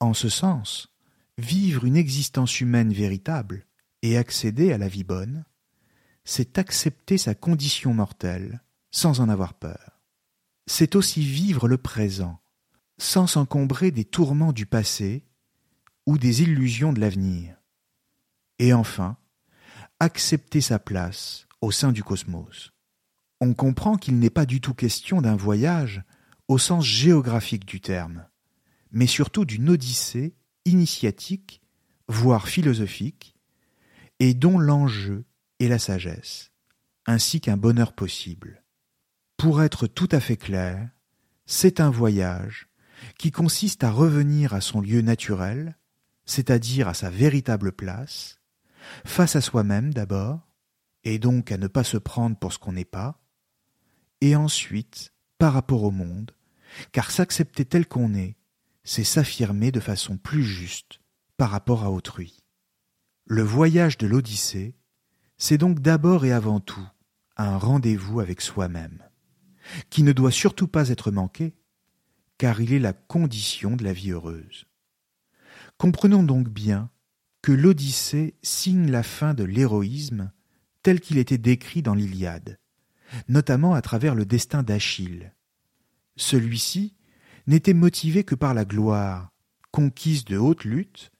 En 0.00 0.14
ce 0.14 0.28
sens, 0.28 0.92
vivre 1.38 1.84
une 1.84 1.96
existence 1.96 2.60
humaine 2.60 2.92
véritable, 2.92 3.66
et 4.02 4.16
accéder 4.16 4.72
à 4.72 4.78
la 4.78 4.88
vie 4.88 5.04
bonne, 5.04 5.44
c'est 6.24 6.58
accepter 6.58 7.18
sa 7.18 7.34
condition 7.34 7.94
mortelle 7.94 8.62
sans 8.90 9.20
en 9.20 9.28
avoir 9.28 9.54
peur. 9.54 10.00
C'est 10.66 10.94
aussi 10.94 11.22
vivre 11.22 11.68
le 11.68 11.78
présent, 11.78 12.40
sans 12.98 13.26
s'encombrer 13.26 13.90
des 13.90 14.04
tourments 14.04 14.52
du 14.52 14.66
passé 14.66 15.24
ou 16.06 16.18
des 16.18 16.42
illusions 16.42 16.92
de 16.92 17.00
l'avenir. 17.00 17.56
Et 18.58 18.72
enfin, 18.72 19.16
accepter 20.00 20.60
sa 20.60 20.78
place 20.78 21.46
au 21.60 21.70
sein 21.70 21.92
du 21.92 22.02
cosmos. 22.02 22.72
On 23.40 23.54
comprend 23.54 23.96
qu'il 23.96 24.18
n'est 24.18 24.30
pas 24.30 24.46
du 24.46 24.60
tout 24.60 24.74
question 24.74 25.22
d'un 25.22 25.36
voyage 25.36 26.02
au 26.48 26.58
sens 26.58 26.84
géographique 26.84 27.66
du 27.66 27.80
terme, 27.80 28.26
mais 28.92 29.06
surtout 29.06 29.44
d'une 29.44 29.70
odyssée 29.70 30.34
initiatique, 30.64 31.60
voire 32.08 32.48
philosophique, 32.48 33.34
et 34.20 34.34
dont 34.34 34.58
l'enjeu 34.58 35.24
est 35.60 35.68
la 35.68 35.78
sagesse, 35.78 36.50
ainsi 37.06 37.40
qu'un 37.40 37.56
bonheur 37.56 37.92
possible. 37.92 38.64
Pour 39.36 39.62
être 39.62 39.86
tout 39.86 40.08
à 40.10 40.20
fait 40.20 40.36
clair, 40.36 40.90
c'est 41.46 41.80
un 41.80 41.90
voyage 41.90 42.68
qui 43.18 43.30
consiste 43.30 43.84
à 43.84 43.90
revenir 43.90 44.54
à 44.54 44.60
son 44.60 44.80
lieu 44.80 45.00
naturel, 45.00 45.78
c'est-à-dire 46.24 46.88
à 46.88 46.94
sa 46.94 47.10
véritable 47.10 47.72
place, 47.72 48.40
face 49.04 49.36
à 49.36 49.40
soi-même 49.40 49.94
d'abord, 49.94 50.40
et 51.04 51.18
donc 51.18 51.52
à 51.52 51.56
ne 51.56 51.68
pas 51.68 51.84
se 51.84 51.96
prendre 51.96 52.36
pour 52.36 52.52
ce 52.52 52.58
qu'on 52.58 52.72
n'est 52.72 52.84
pas, 52.84 53.20
et 54.20 54.34
ensuite 54.36 55.12
par 55.38 55.52
rapport 55.52 55.84
au 55.84 55.90
monde, 55.90 56.32
car 56.92 57.10
s'accepter 57.10 57.64
tel 57.64 57.86
qu'on 57.86 58.14
est, 58.14 58.36
c'est 58.88 59.04
s'affirmer 59.04 59.70
de 59.70 59.80
façon 59.80 60.16
plus 60.16 60.42
juste 60.42 61.02
par 61.36 61.50
rapport 61.50 61.84
à 61.84 61.90
autrui. 61.90 62.42
Le 63.26 63.42
voyage 63.42 63.98
de 63.98 64.06
l'Odyssée, 64.06 64.76
c'est 65.36 65.58
donc 65.58 65.80
d'abord 65.80 66.24
et 66.24 66.32
avant 66.32 66.58
tout 66.58 66.88
un 67.36 67.58
rendez-vous 67.58 68.20
avec 68.20 68.40
soi-même, 68.40 69.02
qui 69.90 70.02
ne 70.02 70.12
doit 70.12 70.30
surtout 70.30 70.68
pas 70.68 70.88
être 70.88 71.10
manqué, 71.10 71.54
car 72.38 72.62
il 72.62 72.72
est 72.72 72.78
la 72.78 72.94
condition 72.94 73.76
de 73.76 73.84
la 73.84 73.92
vie 73.92 74.12
heureuse. 74.12 74.64
Comprenons 75.76 76.22
donc 76.22 76.48
bien 76.48 76.90
que 77.42 77.52
l'Odyssée 77.52 78.38
signe 78.42 78.90
la 78.90 79.02
fin 79.02 79.34
de 79.34 79.44
l'héroïsme 79.44 80.32
tel 80.82 81.00
qu'il 81.00 81.18
était 81.18 81.36
décrit 81.36 81.82
dans 81.82 81.94
l'Iliade, 81.94 82.58
notamment 83.28 83.74
à 83.74 83.82
travers 83.82 84.14
le 84.14 84.24
destin 84.24 84.62
d'Achille. 84.62 85.34
Celui-ci 86.16 86.94
n'était 87.48 87.72
motivé 87.72 88.24
que 88.24 88.34
par 88.34 88.52
la 88.52 88.66
gloire, 88.66 89.32
conquise 89.70 90.26
de 90.26 90.36
haute 90.36 90.64
lutte, 90.64 91.10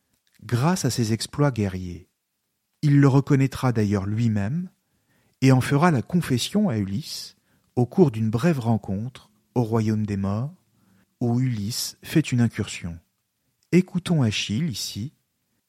grâce 0.44 0.84
à 0.84 0.90
ses 0.90 1.14
exploits 1.14 1.50
guerriers. 1.50 2.10
Il 2.82 3.00
le 3.00 3.08
reconnaîtra 3.08 3.72
d'ailleurs 3.72 4.04
lui-même 4.04 4.68
et 5.40 5.52
en 5.52 5.62
fera 5.62 5.90
la 5.90 6.02
confession 6.02 6.68
à 6.68 6.76
Ulysse 6.76 7.34
au 7.76 7.86
cours 7.86 8.10
d'une 8.10 8.28
brève 8.28 8.60
rencontre 8.60 9.30
au 9.54 9.62
royaume 9.62 10.04
des 10.04 10.18
morts, 10.18 10.54
où 11.20 11.40
Ulysse 11.40 11.96
fait 12.02 12.30
une 12.30 12.42
incursion. 12.42 12.98
Écoutons 13.72 14.22
Achille 14.22 14.68
ici, 14.68 15.14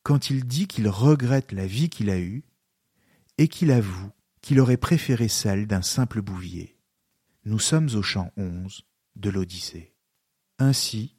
quand 0.04 0.30
il 0.30 0.46
dit 0.46 0.68
qu'il 0.68 0.90
regrette 0.90 1.54
la 1.54 1.68
vie 1.68 1.88
qu'il 1.88 2.10
a 2.10 2.20
eue, 2.20 2.44
et 3.38 3.48
qu'il 3.48 3.72
avoue 3.72 4.12
qu'il 4.42 4.60
aurait 4.60 4.76
préféré 4.76 5.30
celle 5.30 5.68
d'un 5.68 5.82
simple 5.82 6.22
bouvier. 6.22 6.78
Nous 7.46 7.60
sommes 7.60 7.90
au 7.96 8.02
chant 8.02 8.34
11 8.36 8.84
de 9.16 9.30
l'Odyssée. 9.30 9.94
Ainsi, 10.60 11.16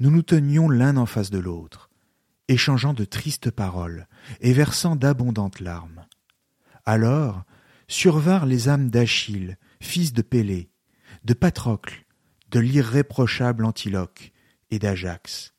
nous 0.00 0.10
nous 0.10 0.22
tenions 0.22 0.68
l'un 0.68 0.96
en 0.96 1.06
face 1.06 1.30
de 1.30 1.38
l'autre, 1.38 1.90
échangeant 2.48 2.92
de 2.92 3.04
tristes 3.04 3.50
paroles 3.50 4.08
et 4.40 4.52
versant 4.52 4.96
d'abondantes 4.96 5.60
larmes. 5.60 6.06
Alors 6.84 7.44
survinrent 7.86 8.46
les 8.46 8.68
âmes 8.68 8.90
d'Achille, 8.90 9.58
fils 9.80 10.12
de 10.12 10.22
Pélée, 10.22 10.70
de 11.24 11.34
Patrocle, 11.34 12.04
de 12.50 12.58
l'irréprochable 12.58 13.64
Antiloque 13.64 14.32
et 14.70 14.78
d'Ajax, 14.78 15.54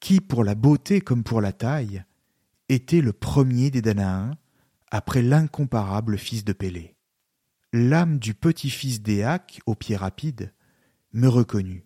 qui, 0.00 0.20
pour 0.20 0.42
la 0.42 0.54
beauté 0.54 1.00
comme 1.00 1.24
pour 1.24 1.40
la 1.40 1.52
taille, 1.52 2.04
était 2.68 3.00
le 3.00 3.12
premier 3.12 3.70
des 3.70 3.82
Danaïens, 3.82 4.36
après 4.90 5.22
l'incomparable 5.22 6.16
fils 6.16 6.44
de 6.44 6.52
Pélée. 6.52 6.96
L'âme 7.72 8.18
du 8.18 8.34
petit-fils 8.34 9.02
d'Éaque, 9.02 9.60
aux 9.66 9.74
pieds 9.74 9.96
rapides, 9.96 10.54
me 11.12 11.28
reconnut, 11.28 11.85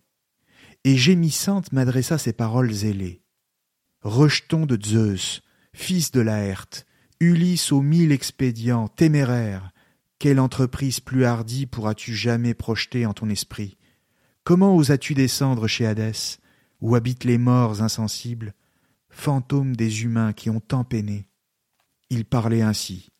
et 0.84 0.96
gémissante 0.96 1.72
m'adressa 1.72 2.18
ces 2.18 2.32
paroles 2.32 2.72
zélées. 2.72 3.22
Rejeton 4.02 4.66
de 4.66 4.78
Zeus, 4.82 5.42
fils 5.74 6.10
de 6.10 6.20
Laerte, 6.20 6.86
Ulysse 7.20 7.70
aux 7.70 7.82
mille 7.82 8.12
expédients, 8.12 8.88
téméraires, 8.88 9.72
quelle 10.18 10.40
entreprise 10.40 11.00
plus 11.00 11.26
hardie 11.26 11.66
pourras-tu 11.66 12.14
jamais 12.14 12.54
projeter 12.54 13.04
en 13.04 13.12
ton 13.12 13.28
esprit? 13.28 13.76
Comment 14.42 14.74
osas-tu 14.74 15.12
descendre 15.12 15.66
chez 15.66 15.86
Hadès, 15.86 16.38
où 16.80 16.94
habitent 16.94 17.24
les 17.24 17.36
morts 17.36 17.82
insensibles, 17.82 18.54
fantômes 19.10 19.76
des 19.76 20.04
humains 20.04 20.32
qui 20.32 20.48
ont 20.48 20.60
tant 20.60 20.82
peiné? 20.82 21.28
Il 22.08 22.24
parlait 22.24 22.62
ainsi, 22.62 23.10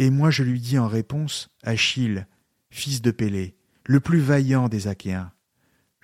et 0.00 0.10
moi 0.10 0.30
je 0.30 0.42
lui 0.42 0.60
dis 0.60 0.78
en 0.78 0.88
réponse, 0.88 1.48
Achille, 1.62 2.26
fils 2.70 3.00
de 3.00 3.12
Pélée, 3.12 3.56
le 3.84 4.00
plus 4.00 4.20
vaillant 4.20 4.68
des 4.68 4.88
Achéens, 4.88 5.32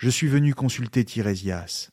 je 0.03 0.11
suis 0.11 0.27
venu 0.27 0.53
consulter 0.53 1.05
Tirésias, 1.05 1.93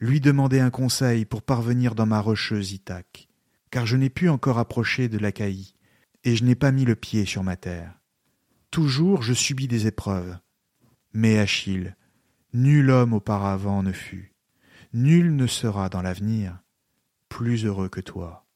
lui 0.00 0.20
demander 0.20 0.58
un 0.58 0.70
conseil 0.70 1.26
pour 1.26 1.42
parvenir 1.42 1.94
dans 1.94 2.06
ma 2.06 2.18
rocheuse 2.18 2.72
Ithaque, 2.72 3.28
car 3.70 3.84
je 3.84 3.98
n'ai 3.98 4.08
pu 4.08 4.30
encore 4.30 4.58
approcher 4.58 5.10
de 5.10 5.18
l'Achaïe, 5.18 5.74
et 6.24 6.34
je 6.34 6.44
n'ai 6.44 6.54
pas 6.54 6.72
mis 6.72 6.86
le 6.86 6.96
pied 6.96 7.26
sur 7.26 7.44
ma 7.44 7.56
terre. 7.56 8.00
Toujours 8.70 9.20
je 9.20 9.34
subis 9.34 9.68
des 9.68 9.86
épreuves. 9.86 10.38
Mais 11.12 11.38
Achille, 11.38 11.94
nul 12.54 12.88
homme 12.88 13.12
auparavant 13.12 13.82
ne 13.82 13.92
fut, 13.92 14.34
nul 14.94 15.36
ne 15.36 15.46
sera 15.46 15.90
dans 15.90 16.00
l'avenir 16.00 16.62
plus 17.28 17.66
heureux 17.66 17.90
que 17.90 18.00
toi. 18.00 18.46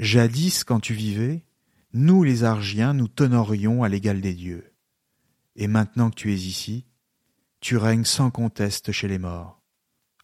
Jadis, 0.00 0.64
quand 0.64 0.80
tu 0.80 0.94
vivais, 0.94 1.44
nous 1.92 2.24
les 2.24 2.42
Argiens 2.42 2.92
nous 2.92 3.06
t'honorions 3.06 3.84
à 3.84 3.88
l'égal 3.88 4.20
des 4.20 4.34
dieux. 4.34 4.72
Et 5.54 5.68
maintenant 5.68 6.10
que 6.10 6.16
tu 6.16 6.32
es 6.32 6.36
ici, 6.36 6.86
tu 7.66 7.78
règnes 7.78 8.04
sans 8.04 8.30
conteste 8.30 8.92
chez 8.92 9.08
les 9.08 9.18
morts. 9.18 9.60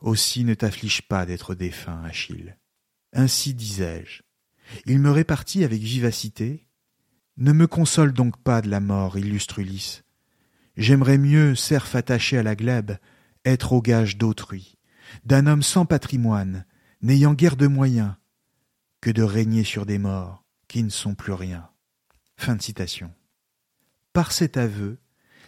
Aussi 0.00 0.44
ne 0.44 0.54
t'afflige 0.54 1.02
pas 1.02 1.26
d'être 1.26 1.56
défunt, 1.56 2.00
Achille. 2.04 2.56
Ainsi 3.12 3.52
disais-je. 3.52 4.22
Il 4.86 5.00
me 5.00 5.10
répartit 5.10 5.64
avec 5.64 5.82
vivacité. 5.82 6.68
Ne 7.38 7.52
me 7.52 7.66
console 7.66 8.12
donc 8.12 8.40
pas 8.40 8.62
de 8.62 8.70
la 8.70 8.78
mort, 8.78 9.18
illustre 9.18 9.58
Ulysse. 9.58 10.04
J'aimerais 10.76 11.18
mieux, 11.18 11.56
cerf 11.56 11.96
attaché 11.96 12.38
à 12.38 12.44
la 12.44 12.54
glèbe, 12.54 12.92
être 13.44 13.72
au 13.72 13.82
gage 13.82 14.18
d'autrui, 14.18 14.78
d'un 15.24 15.48
homme 15.48 15.64
sans 15.64 15.84
patrimoine, 15.84 16.64
n'ayant 17.00 17.34
guère 17.34 17.56
de 17.56 17.66
moyens, 17.66 18.14
que 19.00 19.10
de 19.10 19.24
régner 19.24 19.64
sur 19.64 19.84
des 19.84 19.98
morts 19.98 20.44
qui 20.68 20.84
ne 20.84 20.90
sont 20.90 21.16
plus 21.16 21.32
rien. 21.32 21.68
Fin 22.36 22.54
de 22.54 22.62
citation. 22.62 23.12
Par 24.12 24.30
cet 24.30 24.56
aveu, 24.56 25.00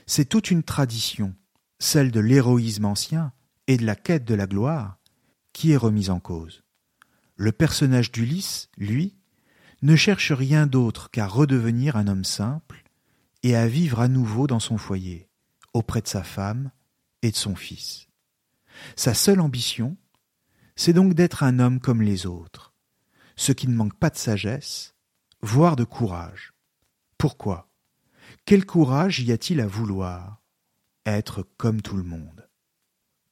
c'est 0.06 0.28
toute 0.28 0.50
une 0.50 0.64
tradition, 0.64 1.36
celle 1.84 2.10
de 2.10 2.20
l'héroïsme 2.20 2.86
ancien 2.86 3.32
et 3.66 3.76
de 3.76 3.84
la 3.84 3.94
quête 3.94 4.24
de 4.24 4.34
la 4.34 4.46
gloire, 4.46 4.98
qui 5.52 5.72
est 5.72 5.76
remise 5.76 6.08
en 6.08 6.18
cause. 6.18 6.62
Le 7.36 7.52
personnage 7.52 8.10
d'Ulysse, 8.10 8.70
lui, 8.78 9.14
ne 9.82 9.94
cherche 9.94 10.32
rien 10.32 10.66
d'autre 10.66 11.10
qu'à 11.10 11.26
redevenir 11.26 11.96
un 11.96 12.08
homme 12.08 12.24
simple 12.24 12.84
et 13.42 13.54
à 13.54 13.68
vivre 13.68 14.00
à 14.00 14.08
nouveau 14.08 14.46
dans 14.46 14.60
son 14.60 14.78
foyer, 14.78 15.28
auprès 15.74 16.00
de 16.00 16.08
sa 16.08 16.22
femme 16.22 16.70
et 17.20 17.30
de 17.30 17.36
son 17.36 17.54
fils. 17.54 18.08
Sa 18.96 19.12
seule 19.12 19.40
ambition, 19.40 19.98
c'est 20.76 20.94
donc 20.94 21.12
d'être 21.12 21.42
un 21.42 21.58
homme 21.58 21.80
comme 21.80 22.00
les 22.00 22.24
autres, 22.24 22.72
ce 23.36 23.52
qui 23.52 23.68
ne 23.68 23.76
manque 23.76 23.98
pas 23.98 24.08
de 24.08 24.16
sagesse, 24.16 24.94
voire 25.42 25.76
de 25.76 25.84
courage. 25.84 26.54
Pourquoi? 27.18 27.68
Quel 28.46 28.64
courage 28.64 29.20
y 29.20 29.32
a-t-il 29.32 29.60
à 29.60 29.66
vouloir? 29.66 30.43
Être 31.06 31.46
comme 31.56 31.82
tout 31.82 31.96
le 31.96 32.02
monde 32.02 32.48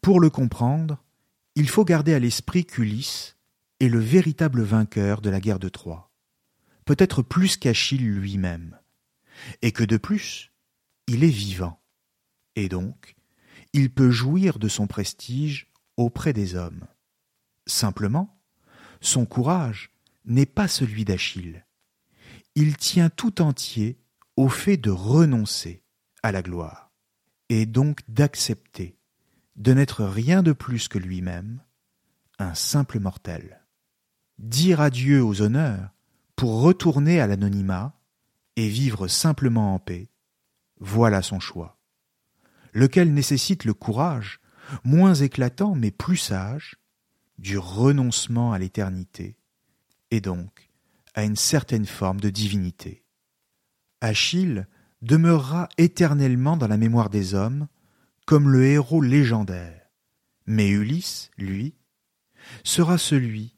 Pour 0.00 0.20
le 0.20 0.30
comprendre, 0.30 1.02
il 1.54 1.68
faut 1.68 1.84
garder 1.84 2.14
à 2.14 2.18
l'esprit 2.18 2.64
qu'Ulysse 2.64 3.36
est 3.80 3.88
le 3.88 3.98
véritable 3.98 4.62
vainqueur 4.62 5.20
de 5.20 5.30
la 5.30 5.40
guerre 5.40 5.58
de 5.58 5.68
Troie, 5.68 6.10
peut-être 6.84 7.22
plus 7.22 7.56
qu'Achille 7.56 8.04
lui-même, 8.04 8.78
et 9.60 9.72
que 9.72 9.84
de 9.84 9.96
plus, 9.96 10.52
il 11.06 11.24
est 11.24 11.28
vivant, 11.28 11.80
et 12.56 12.68
donc 12.68 13.14
il 13.72 13.90
peut 13.90 14.10
jouir 14.10 14.58
de 14.58 14.68
son 14.68 14.86
prestige 14.86 15.70
auprès 15.96 16.32
des 16.32 16.54
hommes. 16.54 16.86
Simplement, 17.66 18.38
son 19.00 19.24
courage 19.24 19.90
n'est 20.24 20.46
pas 20.46 20.68
celui 20.68 21.04
d'Achille. 21.04 21.64
Il 22.54 22.76
tient 22.76 23.08
tout 23.08 23.40
entier 23.40 23.98
au 24.36 24.48
fait 24.48 24.76
de 24.76 24.90
renoncer 24.90 25.82
à 26.22 26.32
la 26.32 26.42
gloire, 26.42 26.91
et 27.48 27.66
donc 27.66 28.00
d'accepter 28.08 28.96
de 29.56 29.72
n'être 29.72 30.04
rien 30.04 30.42
de 30.42 30.52
plus 30.52 30.88
que 30.88 30.98
lui-même, 30.98 31.62
un 32.38 32.54
simple 32.54 32.98
mortel. 32.98 33.60
Dire 34.38 34.80
adieu 34.80 35.22
aux 35.22 35.42
honneurs 35.42 35.90
pour 36.36 36.62
retourner 36.62 37.20
à 37.20 37.26
l'anonymat 37.26 37.98
et 38.56 38.68
vivre 38.68 39.08
simplement 39.08 39.74
en 39.74 39.78
paix, 39.78 40.10
voilà 40.80 41.22
son 41.22 41.38
choix, 41.38 41.78
lequel 42.72 43.12
nécessite 43.14 43.64
le 43.64 43.74
courage, 43.74 44.40
moins 44.84 45.14
éclatant 45.14 45.74
mais 45.74 45.90
plus 45.90 46.16
sage, 46.16 46.76
du 47.38 47.58
renoncement 47.58 48.52
à 48.52 48.58
l'éternité, 48.58 49.36
et 50.10 50.20
donc 50.20 50.70
à 51.14 51.24
une 51.24 51.36
certaine 51.36 51.86
forme 51.86 52.20
de 52.20 52.30
divinité. 52.30 53.04
Achille 54.00 54.66
demeurera 55.02 55.68
éternellement 55.78 56.56
dans 56.56 56.68
la 56.68 56.76
mémoire 56.76 57.10
des 57.10 57.34
hommes 57.34 57.66
comme 58.24 58.48
le 58.48 58.64
héros 58.64 59.02
légendaire, 59.02 59.90
mais 60.46 60.68
Ulysse, 60.68 61.30
lui, 61.36 61.74
sera 62.64 62.98
celui 62.98 63.56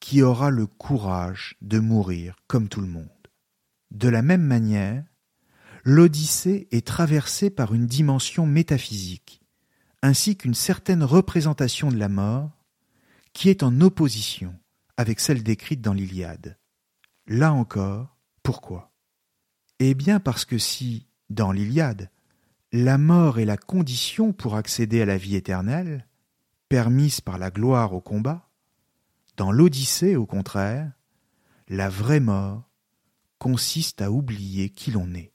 qui 0.00 0.22
aura 0.22 0.50
le 0.50 0.66
courage 0.66 1.56
de 1.62 1.78
mourir 1.78 2.36
comme 2.46 2.68
tout 2.68 2.80
le 2.80 2.86
monde. 2.86 3.08
De 3.90 4.08
la 4.08 4.22
même 4.22 4.42
manière, 4.42 5.04
l'Odyssée 5.84 6.68
est 6.70 6.86
traversée 6.86 7.50
par 7.50 7.74
une 7.74 7.86
dimension 7.86 8.46
métaphysique, 8.46 9.42
ainsi 10.02 10.36
qu'une 10.36 10.54
certaine 10.54 11.04
représentation 11.04 11.90
de 11.90 11.96
la 11.98 12.08
mort, 12.08 12.66
qui 13.32 13.48
est 13.48 13.62
en 13.62 13.80
opposition 13.80 14.54
avec 14.96 15.20
celle 15.20 15.42
décrite 15.42 15.80
dans 15.80 15.94
l'Iliade. 15.94 16.58
Là 17.26 17.52
encore, 17.52 18.18
pourquoi? 18.42 18.91
Eh 19.84 19.94
bien 19.94 20.20
parce 20.20 20.44
que 20.44 20.58
si, 20.58 21.08
dans 21.28 21.50
l'Iliade, 21.50 22.08
la 22.70 22.98
mort 22.98 23.40
est 23.40 23.44
la 23.44 23.56
condition 23.56 24.32
pour 24.32 24.54
accéder 24.54 25.02
à 25.02 25.06
la 25.06 25.18
vie 25.18 25.34
éternelle, 25.34 26.06
permise 26.68 27.20
par 27.20 27.36
la 27.36 27.50
gloire 27.50 27.92
au 27.92 28.00
combat, 28.00 28.48
dans 29.36 29.50
l'Odyssée, 29.50 30.14
au 30.14 30.24
contraire, 30.24 30.92
la 31.66 31.88
vraie 31.88 32.20
mort 32.20 32.70
consiste 33.38 34.02
à 34.02 34.12
oublier 34.12 34.70
qui 34.70 34.92
l'on 34.92 35.14
est. 35.14 35.32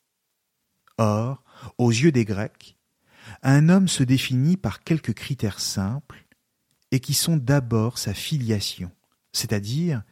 Or, 0.98 1.44
aux 1.78 1.92
yeux 1.92 2.14
des 2.14 2.24
Grecs, 2.24 2.78
un 3.44 3.68
homme 3.68 3.90
se 3.90 4.04
définit 4.04 4.56
par 4.56 4.82
quelques 4.82 5.14
critères 5.14 5.60
simples 5.60 6.26
et 6.92 7.02
qui 7.02 7.16
sont 7.16 7.36
d'abord 7.36 7.98
sa 7.98 8.14
filiation, 8.14 8.92
c'est-à-dire 9.34 10.04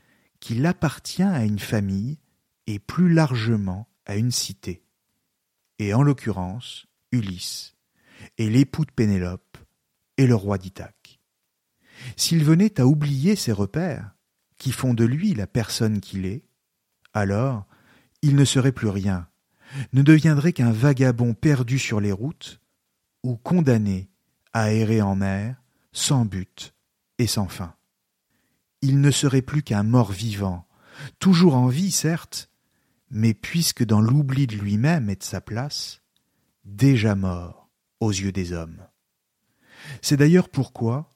qu'il 0.42 0.66
appartient 0.66 1.24
à 1.24 1.46
une 1.46 1.58
famille 1.58 2.20
et 2.68 2.80
plus 2.80 3.14
largement 3.14 3.88
à 4.06 4.16
une 4.16 4.32
cité. 4.32 4.84
Et 5.80 5.94
en 5.94 6.04
l'occurrence, 6.04 6.88
Ulysse, 7.12 7.76
et 8.38 8.50
l'époux 8.50 8.86
de 8.86 8.92
Pénélope, 8.92 9.58
et 10.18 10.28
le 10.28 10.36
roi 10.36 10.58
d'Ithaque. 10.58 11.20
S'il 12.16 12.44
venait 12.44 12.80
à 12.80 12.86
oublier 12.86 13.36
ses 13.36 13.52
repères, 13.52 14.16
qui 14.58 14.72
font 14.72 14.94
de 14.94 15.04
lui 15.04 15.34
la 15.34 15.48
personne 15.48 16.00
qu'il 16.00 16.26
est, 16.26 16.44
alors 17.14 17.66
il 18.22 18.36
ne 18.36 18.46
serait 18.46 18.72
plus 18.72 18.90
rien, 18.90 19.28
ne 19.94 20.02
deviendrait 20.02 20.54
qu'un 20.54 20.72
vagabond 20.72 21.34
perdu 21.34 21.80
sur 21.80 22.00
les 22.00 22.12
routes, 22.12 22.62
ou 23.24 23.36
condamné 23.36 24.10
à 24.54 24.72
errer 24.72 25.02
en 25.02 25.16
mer, 25.16 25.62
sans 25.92 26.26
but 26.26 26.74
et 27.18 27.28
sans 27.28 27.48
fin. 27.48 27.76
Il 28.82 29.02
ne 29.02 29.12
serait 29.12 29.42
plus 29.42 29.64
qu'un 29.64 29.84
mort 29.84 30.12
vivant, 30.12 30.68
toujours 31.20 31.56
en 31.56 31.68
vie, 31.68 31.92
certes, 31.92 32.50
mais 33.10 33.34
puisque 33.34 33.84
dans 33.84 34.02
l'oubli 34.02 34.48
de 34.48 34.56
lui-même 34.56 35.10
et 35.10 35.16
de 35.16 35.24
sa 35.24 35.42
place, 35.42 36.02
déjà 36.64 37.16
mort 37.16 37.70
aux 38.00 38.12
yeux 38.12 38.32
des 38.32 38.54
hommes. 38.54 38.88
C'est 40.02 40.18
d'ailleurs 40.18 40.50
pourquoi 40.50 41.10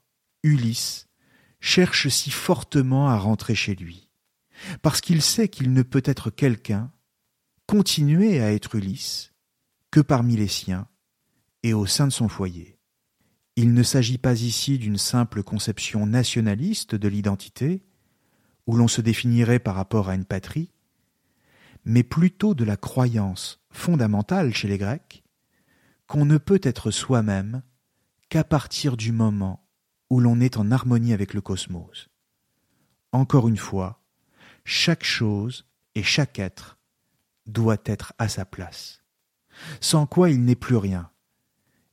Ulysse 0.44 1.08
cherche 1.60 2.08
si 2.08 2.32
fortement 2.32 3.10
à 3.10 3.18
rentrer 3.18 3.56
chez 3.56 3.76
lui, 3.76 4.10
parce 4.82 5.02
qu'il 5.02 5.22
sait 5.22 5.50
qu'il 5.50 5.74
ne 5.74 5.82
peut 5.82 6.04
être 6.06 6.30
quelqu'un, 6.30 6.92
continuer 7.66 8.42
à 8.42 8.54
être 8.54 8.76
Ulysse, 8.76 9.34
que 9.92 10.00
parmi 10.00 10.38
les 10.38 10.48
siens 10.48 10.88
et 11.64 11.74
au 11.74 11.86
sein 11.86 12.08
de 12.08 12.14
son 12.14 12.30
foyer. 12.30 12.80
Il 13.56 13.74
ne 13.74 13.84
s'agit 13.84 14.18
pas 14.18 14.40
ici 14.40 14.78
d'une 14.78 14.98
simple 14.98 15.44
conception 15.44 16.06
nationaliste 16.06 16.96
de 16.96 17.08
l'identité, 17.10 17.84
où 18.68 18.78
l'on 18.78 18.88
se 18.88 19.02
définirait 19.02 19.60
par 19.60 19.76
rapport 19.76 20.10
à 20.10 20.16
une 20.16 20.26
patrie, 20.26 20.72
mais 21.86 22.04
plutôt 22.04 22.54
de 22.54 22.64
la 22.64 22.78
croyance 22.78 23.62
fondamentale 23.70 24.54
chez 24.54 24.68
les 24.68 24.78
Grecs 24.78 25.24
qu'on 26.08 26.26
ne 26.26 26.38
peut 26.38 26.60
être 26.64 26.92
soi-même 26.92 27.62
qu'à 28.30 28.44
partir 28.44 28.98
du 28.98 29.12
moment 29.12 29.66
où 30.10 30.20
l'on 30.20 30.40
est 30.40 30.58
en 30.58 30.72
harmonie 30.72 31.14
avec 31.14 31.34
le 31.34 31.42
cosmos. 31.42 32.10
Encore 33.12 33.48
une 33.48 33.58
fois, 33.58 34.02
chaque 34.66 35.04
chose 35.04 35.66
et 35.96 36.04
chaque 36.04 36.40
être 36.40 36.78
doit 37.46 37.82
être 37.86 38.14
à 38.18 38.28
sa 38.28 38.46
place, 38.46 39.04
sans 39.82 40.06
quoi 40.06 40.30
il 40.30 40.44
n'est 40.44 40.56
plus 40.56 40.78
rien, 40.78 41.10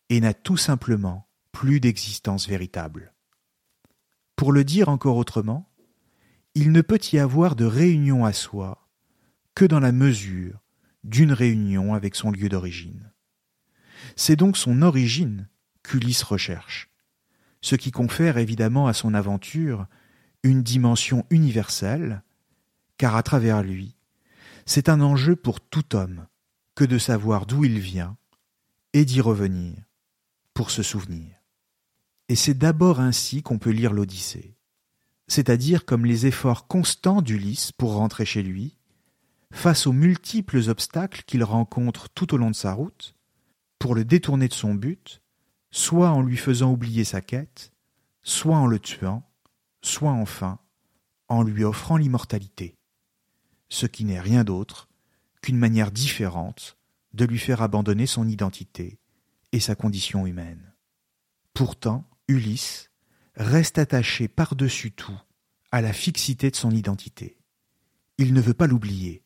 et 0.09 0.21
n'a 0.21 0.35
tout 0.35 0.57
simplement 0.57 1.29
plus 1.53 1.81
d'existence 1.81 2.49
véritable. 2.49 3.15
Pour 4.35 4.53
le 4.53 4.65
dire 4.65 4.89
encore 4.89 5.17
autrement, 5.17 5.71
il 6.55 6.73
ne 6.73 6.83
peut 6.83 7.01
y 7.13 7.19
avoir 7.19 7.57
de 7.57 7.65
réunion 7.65 8.25
à 8.25 8.33
soi 8.33 8.86
que 9.57 9.65
dans 9.65 9.81
la 9.81 9.91
mesure 9.91 10.61
d'une 11.03 11.33
réunion 11.33 11.95
avec 11.95 12.15
son 12.15 12.31
lieu 12.31 12.49
d'origine. 12.49 13.11
C'est 14.15 14.37
donc 14.37 14.57
son 14.57 14.83
origine 14.83 15.49
qu'Ulysse 15.83 16.23
recherche, 16.23 16.91
ce 17.63 17.75
qui 17.75 17.91
confère 17.91 18.37
évidemment 18.37 18.87
à 18.87 18.93
son 18.93 19.15
aventure 19.15 19.87
une 20.43 20.63
dimension 20.63 21.25
universelle, 21.31 22.23
car 22.99 23.17
à 23.17 23.23
travers 23.23 23.63
lui, 23.63 23.97
c'est 24.67 24.91
un 24.91 25.01
enjeu 25.01 25.35
pour 25.35 25.61
tout 25.61 25.97
homme 25.97 26.27
que 26.75 26.85
de 26.85 26.99
savoir 26.99 27.47
d'où 27.47 27.65
il 27.65 27.79
vient 27.79 28.17
et 28.93 29.07
d'y 29.07 29.23
revenir 29.23 29.75
pour 30.53 30.71
se 30.71 30.83
souvenir. 30.83 31.31
Et 32.29 32.37
c'est 32.37 32.55
d'abord 32.55 33.01
ainsi 33.01 33.43
qu'on 33.43 33.59
peut 33.59 33.71
lire 33.71 33.95
l'Odyssée, 33.95 34.55
c'est-à-dire 35.29 35.87
comme 35.87 36.05
les 36.05 36.27
efforts 36.27 36.67
constants 36.67 37.23
d'Ulysse 37.23 37.73
pour 37.73 37.95
rentrer 37.95 38.27
chez 38.27 38.43
lui, 38.43 38.76
face 39.57 39.87
aux 39.87 39.93
multiples 39.93 40.69
obstacles 40.69 41.23
qu'il 41.27 41.43
rencontre 41.43 42.11
tout 42.11 42.35
au 42.35 42.37
long 42.37 42.51
de 42.51 42.57
sa 42.57 42.75
route, 42.75 43.15
pour 43.79 43.95
le 43.95 44.05
détourner 44.05 44.49
de 44.49 44.53
son 44.53 44.75
but, 44.75 45.23
soit 45.71 46.11
en 46.11 46.21
lui 46.21 46.37
faisant 46.37 46.73
oublier 46.73 47.05
sa 47.05 47.21
quête, 47.23 47.73
soit 48.23 48.57
en 48.57 48.67
le 48.67 48.79
tuant, 48.79 49.29
soit 49.83 50.13
enfin 50.13 50.59
en 51.29 51.43
lui 51.43 51.65
offrant 51.65 51.97
l'immortalité, 51.97 52.77
ce 53.69 53.87
qui 53.87 54.05
n'est 54.05 54.21
rien 54.21 54.45
d'autre 54.45 54.89
qu'une 55.41 55.59
manière 55.59 55.91
différente 55.91 56.77
de 57.15 57.25
lui 57.25 57.39
faire 57.39 57.63
abandonner 57.63 58.07
son 58.07 58.29
identité 58.29 58.99
et 59.53 59.61
sa 59.61 59.75
condition 59.75 60.27
humaine. 60.27 60.75
Pourtant, 61.55 62.05
Ulysse 62.29 62.91
reste 63.37 63.79
attaché 63.79 64.29
par-dessus 64.29 64.93
tout 64.93 65.19
à 65.73 65.81
la 65.81 65.93
fixité 65.93 66.51
de 66.51 66.57
son 66.57 66.71
identité. 66.73 67.39
Il 68.19 68.35
ne 68.35 68.41
veut 68.41 68.55
pas 68.55 68.67
l'oublier. 68.67 69.26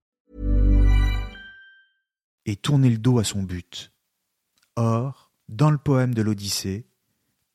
Et 2.51 2.57
tourner 2.57 2.89
le 2.89 2.97
dos 2.97 3.17
à 3.17 3.23
son 3.23 3.43
but. 3.43 3.93
Or, 4.75 5.31
dans 5.47 5.71
le 5.71 5.77
poème 5.77 6.13
de 6.13 6.21
l'Odyssée, 6.21 6.85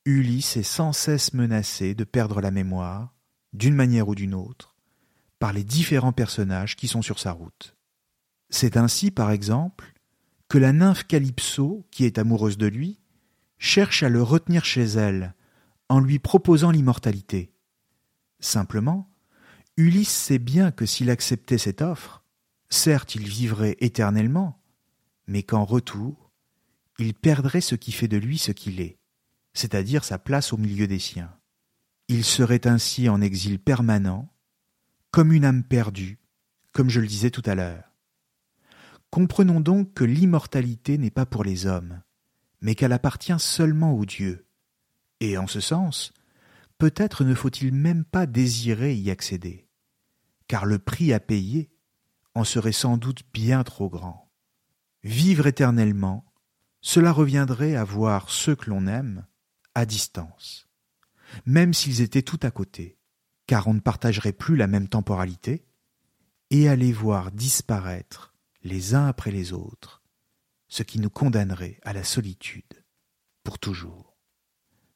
Ulysse 0.07 0.57
est 0.57 0.63
sans 0.63 0.95
cesse 0.95 1.35
menacé 1.35 1.95
de 1.95 2.05
perdre 2.05 2.41
la 2.41 2.51
mémoire, 2.51 3.15
d'une 3.53 3.75
manière 3.75 4.09
ou 4.09 4.15
d'une 4.15 4.33
autre, 4.33 4.75
par 5.39 5.53
les 5.53 5.65
différents 5.65 6.13
personnages 6.13 6.77
qui 6.77 6.89
sont 6.89 7.03
sur 7.03 7.19
sa 7.19 7.33
route. 7.33 7.77
C'est 8.49 8.79
ainsi, 8.79 9.11
par 9.11 9.33
exemple, 9.33 9.93
que 10.49 10.57
la 10.57 10.73
nymphe 10.73 11.07
Calypso, 11.07 11.87
qui 11.91 12.07
est 12.07 12.19
amoureuse 12.19 12.57
de 12.57 12.67
lui, 12.67 12.99
cherche 13.59 14.03
à 14.03 14.09
le 14.09 14.23
retenir 14.23 14.65
chez 14.65 14.85
elle, 14.85 15.35
en 15.91 16.01
lui 16.01 16.19
proposant 16.19 16.71
l'immortalité. 16.71 17.53
Simplement, 18.41 19.11
Ulysse 19.77 20.09
sait 20.09 20.39
bien 20.39 20.71
que 20.71 20.87
s'il 20.87 21.11
acceptait 21.11 21.59
cette 21.59 21.83
offre, 21.83 22.25
certes 22.71 23.15
il 23.15 23.29
vivrait 23.29 23.77
éternellement, 23.81 24.59
mais 25.27 25.43
qu'en 25.43 25.65
retour, 25.65 26.31
il 26.99 27.15
perdrait 27.15 27.61
ce 27.61 27.75
qui 27.75 27.93
fait 27.93 28.09
de 28.09 28.17
lui 28.17 28.39
ce 28.39 28.53
qu'il 28.53 28.81
est, 28.81 28.99
c'est-à-dire 29.55 30.05
sa 30.05 30.19
place 30.19 30.53
au 30.53 30.57
milieu 30.57 30.87
des 30.87 30.99
siens. 30.99 31.35
Il 32.09 32.25
serait 32.25 32.67
ainsi 32.67 33.09
en 33.09 33.21
exil 33.21 33.59
permanent, 33.59 34.33
comme 35.11 35.33
une 35.33 35.45
âme 35.45 35.65
perdue, 35.65 36.19
comme 36.73 36.91
je 36.91 37.01
le 37.01 37.07
disais 37.07 37.31
tout 37.31 37.43
à 37.45 37.55
l'heure. 37.55 37.85
Comprenons 39.11 39.61
donc 39.61 39.95
que 39.95 40.05
l'immortalité 40.05 40.99
n'est 40.99 41.11
pas 41.11 41.27
pour 41.27 41.43
les 41.43 41.67
hommes, 41.67 42.03
mais 42.61 42.75
qu'elle 42.75 42.93
appartient 42.93 43.39
seulement 43.39 43.93
aux 43.95 44.05
dieux. 44.05 44.47
Et 45.21 45.39
en 45.39 45.47
ce 45.47 45.61
sens, 45.61 46.13
peut-être 46.79 47.25
ne 47.25 47.35
faut-il 47.35 47.73
même 47.73 48.05
pas 48.05 48.27
désirer 48.27 48.95
y 48.95 49.11
accéder, 49.11 49.69
car 50.49 50.67
le 50.67 50.79
prix 50.79 51.13
à 51.13 51.21
payer 51.21 51.71
en 52.35 52.45
serait 52.45 52.73
sans 52.73 52.99
doute 52.99 53.23
bien 53.33 53.65
trop 53.65 53.89
grand. 53.89 54.26
Vivre 55.07 55.47
éternellement, 55.47 56.25
cela 56.81 57.13
reviendrait 57.13 57.77
à 57.77 57.85
voir 57.85 58.29
ceux 58.29 58.57
que 58.57 58.69
l'on 58.69 58.89
aime 58.89 59.25
à 59.77 59.87
distance, 59.87 60.69
même 61.45 61.73
s'ils 61.73 62.01
étaient 62.01 62.23
tout 62.23 62.41
à 62.43 62.51
côté, 62.51 62.99
car 63.47 63.69
on 63.69 63.75
ne 63.75 63.79
partagerait 63.79 64.33
plus 64.33 64.57
la 64.57 64.67
même 64.67 64.89
temporalité, 64.89 65.65
et 66.51 66.69
à 66.69 66.75
les 66.75 66.93
voir 66.93 67.31
disparaître 67.31 68.35
les 68.65 68.97
uns 68.97 69.07
après 69.07 69.31
les 69.31 69.53
autres, 69.53 70.03
ce 70.67 70.83
qui 70.83 70.99
nous 70.99 71.09
condamnerait 71.09 71.79
à 71.85 71.93
la 71.93 72.03
solitude 72.03 72.85
pour 73.45 73.61
toujours. 73.61 74.17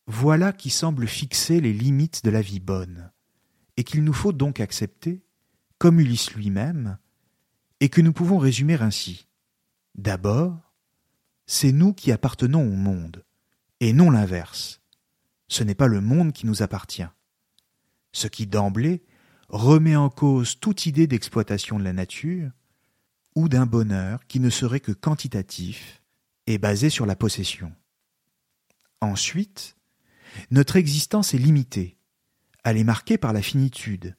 Voilà 0.08 0.52
qui 0.52 0.70
semble 0.70 1.06
fixer 1.06 1.60
les 1.60 1.72
limites 1.72 2.24
de 2.24 2.30
la 2.30 2.42
vie 2.42 2.58
bonne, 2.58 3.12
et 3.76 3.84
qu'il 3.84 4.02
nous 4.02 4.12
faut 4.12 4.32
donc 4.32 4.58
accepter, 4.58 5.22
comme 5.78 6.00
Ulysse 6.00 6.32
lui-même, 6.32 6.98
et 7.78 7.88
que 7.88 8.00
nous 8.00 8.12
pouvons 8.12 8.38
résumer 8.38 8.74
ainsi. 8.74 9.28
D'abord, 9.94 10.74
c'est 11.46 11.72
nous 11.72 11.92
qui 11.92 12.12
appartenons 12.12 12.62
au 12.62 12.76
monde, 12.76 13.24
et 13.80 13.92
non 13.92 14.10
l'inverse. 14.10 14.80
Ce 15.48 15.64
n'est 15.64 15.74
pas 15.74 15.88
le 15.88 16.00
monde 16.00 16.32
qui 16.32 16.46
nous 16.46 16.62
appartient. 16.62 17.08
Ce 18.12 18.28
qui 18.28 18.46
d'emblée 18.46 19.02
remet 19.48 19.96
en 19.96 20.10
cause 20.10 20.60
toute 20.60 20.86
idée 20.86 21.06
d'exploitation 21.06 21.78
de 21.78 21.84
la 21.84 21.92
nature, 21.92 22.50
ou 23.34 23.48
d'un 23.48 23.66
bonheur 23.66 24.26
qui 24.26 24.40
ne 24.40 24.50
serait 24.50 24.80
que 24.80 24.92
quantitatif 24.92 26.02
et 26.46 26.58
basé 26.58 26.90
sur 26.90 27.06
la 27.06 27.16
possession. 27.16 27.72
Ensuite, 29.00 29.76
notre 30.50 30.76
existence 30.76 31.34
est 31.34 31.38
limitée, 31.38 31.96
elle 32.64 32.76
est 32.76 32.84
marquée 32.84 33.18
par 33.18 33.32
la 33.32 33.42
finitude, 33.42 34.16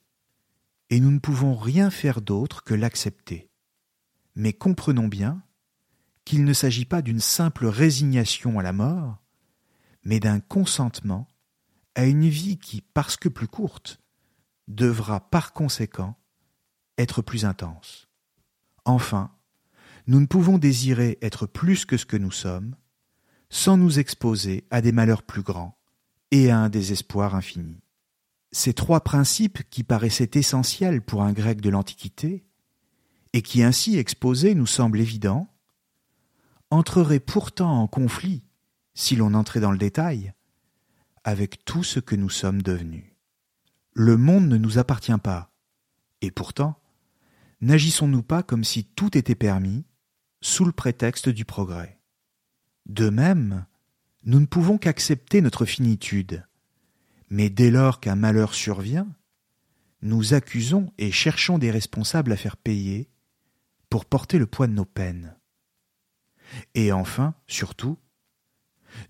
et 0.90 1.00
nous 1.00 1.12
ne 1.12 1.20
pouvons 1.20 1.56
rien 1.56 1.90
faire 1.90 2.22
d'autre 2.22 2.64
que 2.64 2.74
l'accepter. 2.74 3.50
Mais 4.36 4.54
comprenons 4.54 5.08
bien 5.08 5.44
qu'il 6.26 6.46
ne 6.46 6.54
s'agit 6.54 6.86
pas 6.86 7.02
d'une 7.02 7.20
simple 7.20 7.66
résignation 7.66 8.60
à 8.60 8.64
la 8.64 8.74
mort, 8.74 9.18
mais 10.04 10.20
d'un 10.20 10.40
consentement 10.40 11.28
à 11.96 12.06
une 12.06 12.28
vie 12.28 12.58
qui, 12.58 12.82
parce 12.82 13.18
que 13.18 13.30
plus 13.30 13.48
courte, 13.48 14.00
devra 14.68 15.30
par 15.30 15.54
conséquent 15.54 16.18
être 16.98 17.22
plus 17.22 17.46
intense. 17.46 18.08
Enfin, 18.86 19.32
nous 20.08 20.20
ne 20.20 20.26
pouvons 20.26 20.58
désirer 20.58 21.18
être 21.22 21.46
plus 21.46 21.86
que 21.86 21.98
ce 21.98 22.06
que 22.06 22.18
nous 22.18 22.32
sommes, 22.32 22.76
sans 23.50 23.78
nous 23.78 24.00
exposer 24.00 24.66
à 24.72 24.82
des 24.82 24.92
malheurs 24.92 25.24
plus 25.24 25.42
grands 25.42 25.78
et 26.32 26.50
à 26.50 26.58
un 26.58 26.70
désespoir 26.70 27.36
infini. 27.36 27.82
Ces 28.54 28.74
trois 28.74 29.02
principes 29.02 29.70
qui 29.70 29.84
paraissaient 29.84 30.32
essentiels 30.36 31.02
pour 31.02 31.24
un 31.24 31.34
grec 31.34 31.62
de 31.62 31.70
l'Antiquité, 31.70 32.46
et 33.34 33.42
qui 33.42 33.64
ainsi 33.64 33.98
exposés 33.98 34.56
nous 34.56 34.68
semblent 34.68 35.00
évidents, 35.00 35.51
entreraient 36.72 37.20
pourtant 37.20 37.82
en 37.82 37.88
conflit, 37.88 38.44
si 38.94 39.16
l'on 39.16 39.34
entrait 39.34 39.60
dans 39.60 39.72
le 39.72 39.78
détail, 39.78 40.34
avec 41.24 41.64
tout 41.66 41.84
ce 41.84 42.00
que 42.00 42.16
nous 42.16 42.30
sommes 42.30 42.62
devenus. 42.62 43.06
Le 43.94 44.18
monde 44.18 44.48
ne 44.48 44.58
nous 44.58 44.80
appartient 44.80 45.18
pas, 45.22 45.54
et 46.22 46.32
pourtant, 46.32 46.80
n'agissons-nous 47.60 48.24
pas 48.24 48.42
comme 48.42 48.64
si 48.64 48.86
tout 48.86 49.18
était 49.18 49.36
permis, 49.36 49.86
sous 50.42 50.66
le 50.66 50.72
prétexte 50.72 51.30
du 51.30 51.46
progrès. 51.46 52.00
De 52.88 53.10
même, 53.10 53.66
nous 54.24 54.40
ne 54.40 54.48
pouvons 54.48 54.78
qu'accepter 54.78 55.42
notre 55.42 55.66
finitude, 55.66 56.46
mais 57.30 57.50
dès 57.50 57.70
lors 57.70 58.00
qu'un 58.00 58.16
malheur 58.16 58.54
survient, 58.54 59.08
nous 60.02 60.34
accusons 60.34 60.92
et 60.98 61.12
cherchons 61.12 61.60
des 61.60 61.70
responsables 61.70 62.32
à 62.32 62.38
faire 62.38 62.58
payer 62.58 63.10
pour 63.90 64.06
porter 64.06 64.40
le 64.40 64.48
poids 64.48 64.68
de 64.68 64.74
nos 64.74 64.86
peines. 64.86 65.36
Et 66.74 66.92
enfin, 66.92 67.36
surtout, 67.48 67.98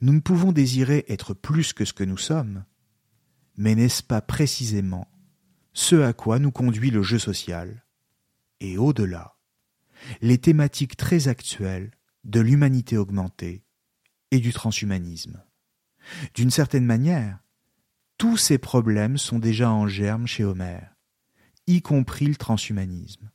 nous 0.01 0.13
ne 0.13 0.19
pouvons 0.19 0.51
désirer 0.51 1.06
être 1.08 1.34
plus 1.34 1.73
que 1.73 1.86
ce 1.86 1.93
que 1.93 2.04
nous 2.04 2.17
sommes, 2.17 2.65
mais 3.58 3.75
n'est-ce 3.75 4.04
pas 4.04 4.21
précisément 4.21 5.08
ce 5.73 6.01
à 6.01 6.13
quoi 6.13 6.39
nous 6.39 6.51
conduit 6.51 6.91
le 6.91 7.01
jeu 7.01 7.19
social? 7.19 7.86
Et 8.60 8.77
au-delà, 8.77 9.38
les 10.21 10.38
thématiques 10.38 10.97
très 10.97 11.27
actuelles 11.27 11.91
de 12.23 12.39
l'humanité 12.39 12.97
augmentée 12.97 13.63
et 14.32 14.39
du 14.39 14.54
transhumanisme. 14.54 15.43
D'une 16.34 16.51
certaine 16.51 16.86
manière, 16.86 17.39
tous 18.17 18.38
ces 18.38 18.58
problèmes 18.58 19.17
sont 19.17 19.39
déjà 19.39 19.71
en 19.71 19.88
germe 19.88 20.27
chez 20.27 20.43
Homère, 20.43 20.95
y 21.67 21.82
compris 21.82 22.27
le 22.27 22.36
transhumanisme. 22.36 23.32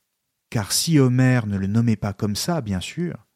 Car 0.49 0.71
si 0.71 0.97
Homère 0.99 1.47
ne 1.47 1.57
le 1.57 1.67
nommait 1.67 1.97
pas 1.97 2.13
comme 2.13 2.35
ça, 2.35 2.61
bien 2.61 2.79
sûr, 2.79 3.26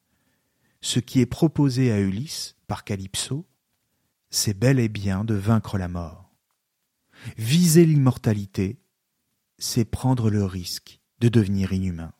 ce 0.82 0.98
qui 0.98 1.20
est 1.20 1.26
proposé 1.26 1.90
à 1.92 2.00
Ulysse 2.00 2.56
par 2.66 2.84
Calypso, 2.84 3.46
c'est 4.30 4.58
bel 4.58 4.78
et 4.78 4.88
bien 4.88 5.24
de 5.24 5.34
vaincre 5.34 5.78
la 5.78 5.88
mort. 5.88 6.34
Viser 7.38 7.86
l'immortalité, 7.86 8.80
c'est 9.58 9.84
prendre 9.84 10.28
le 10.28 10.44
risque 10.44 11.00
de 11.20 11.28
devenir 11.28 11.72
inhumain. 11.72 12.12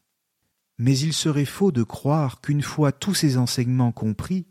Mais 0.78 0.96
il 0.96 1.12
serait 1.12 1.44
faux 1.44 1.72
de 1.72 1.82
croire 1.82 2.40
qu'une 2.40 2.62
fois 2.62 2.92
tous 2.92 3.14
ces 3.14 3.36
enseignements 3.36 3.92
compris, 3.92 4.46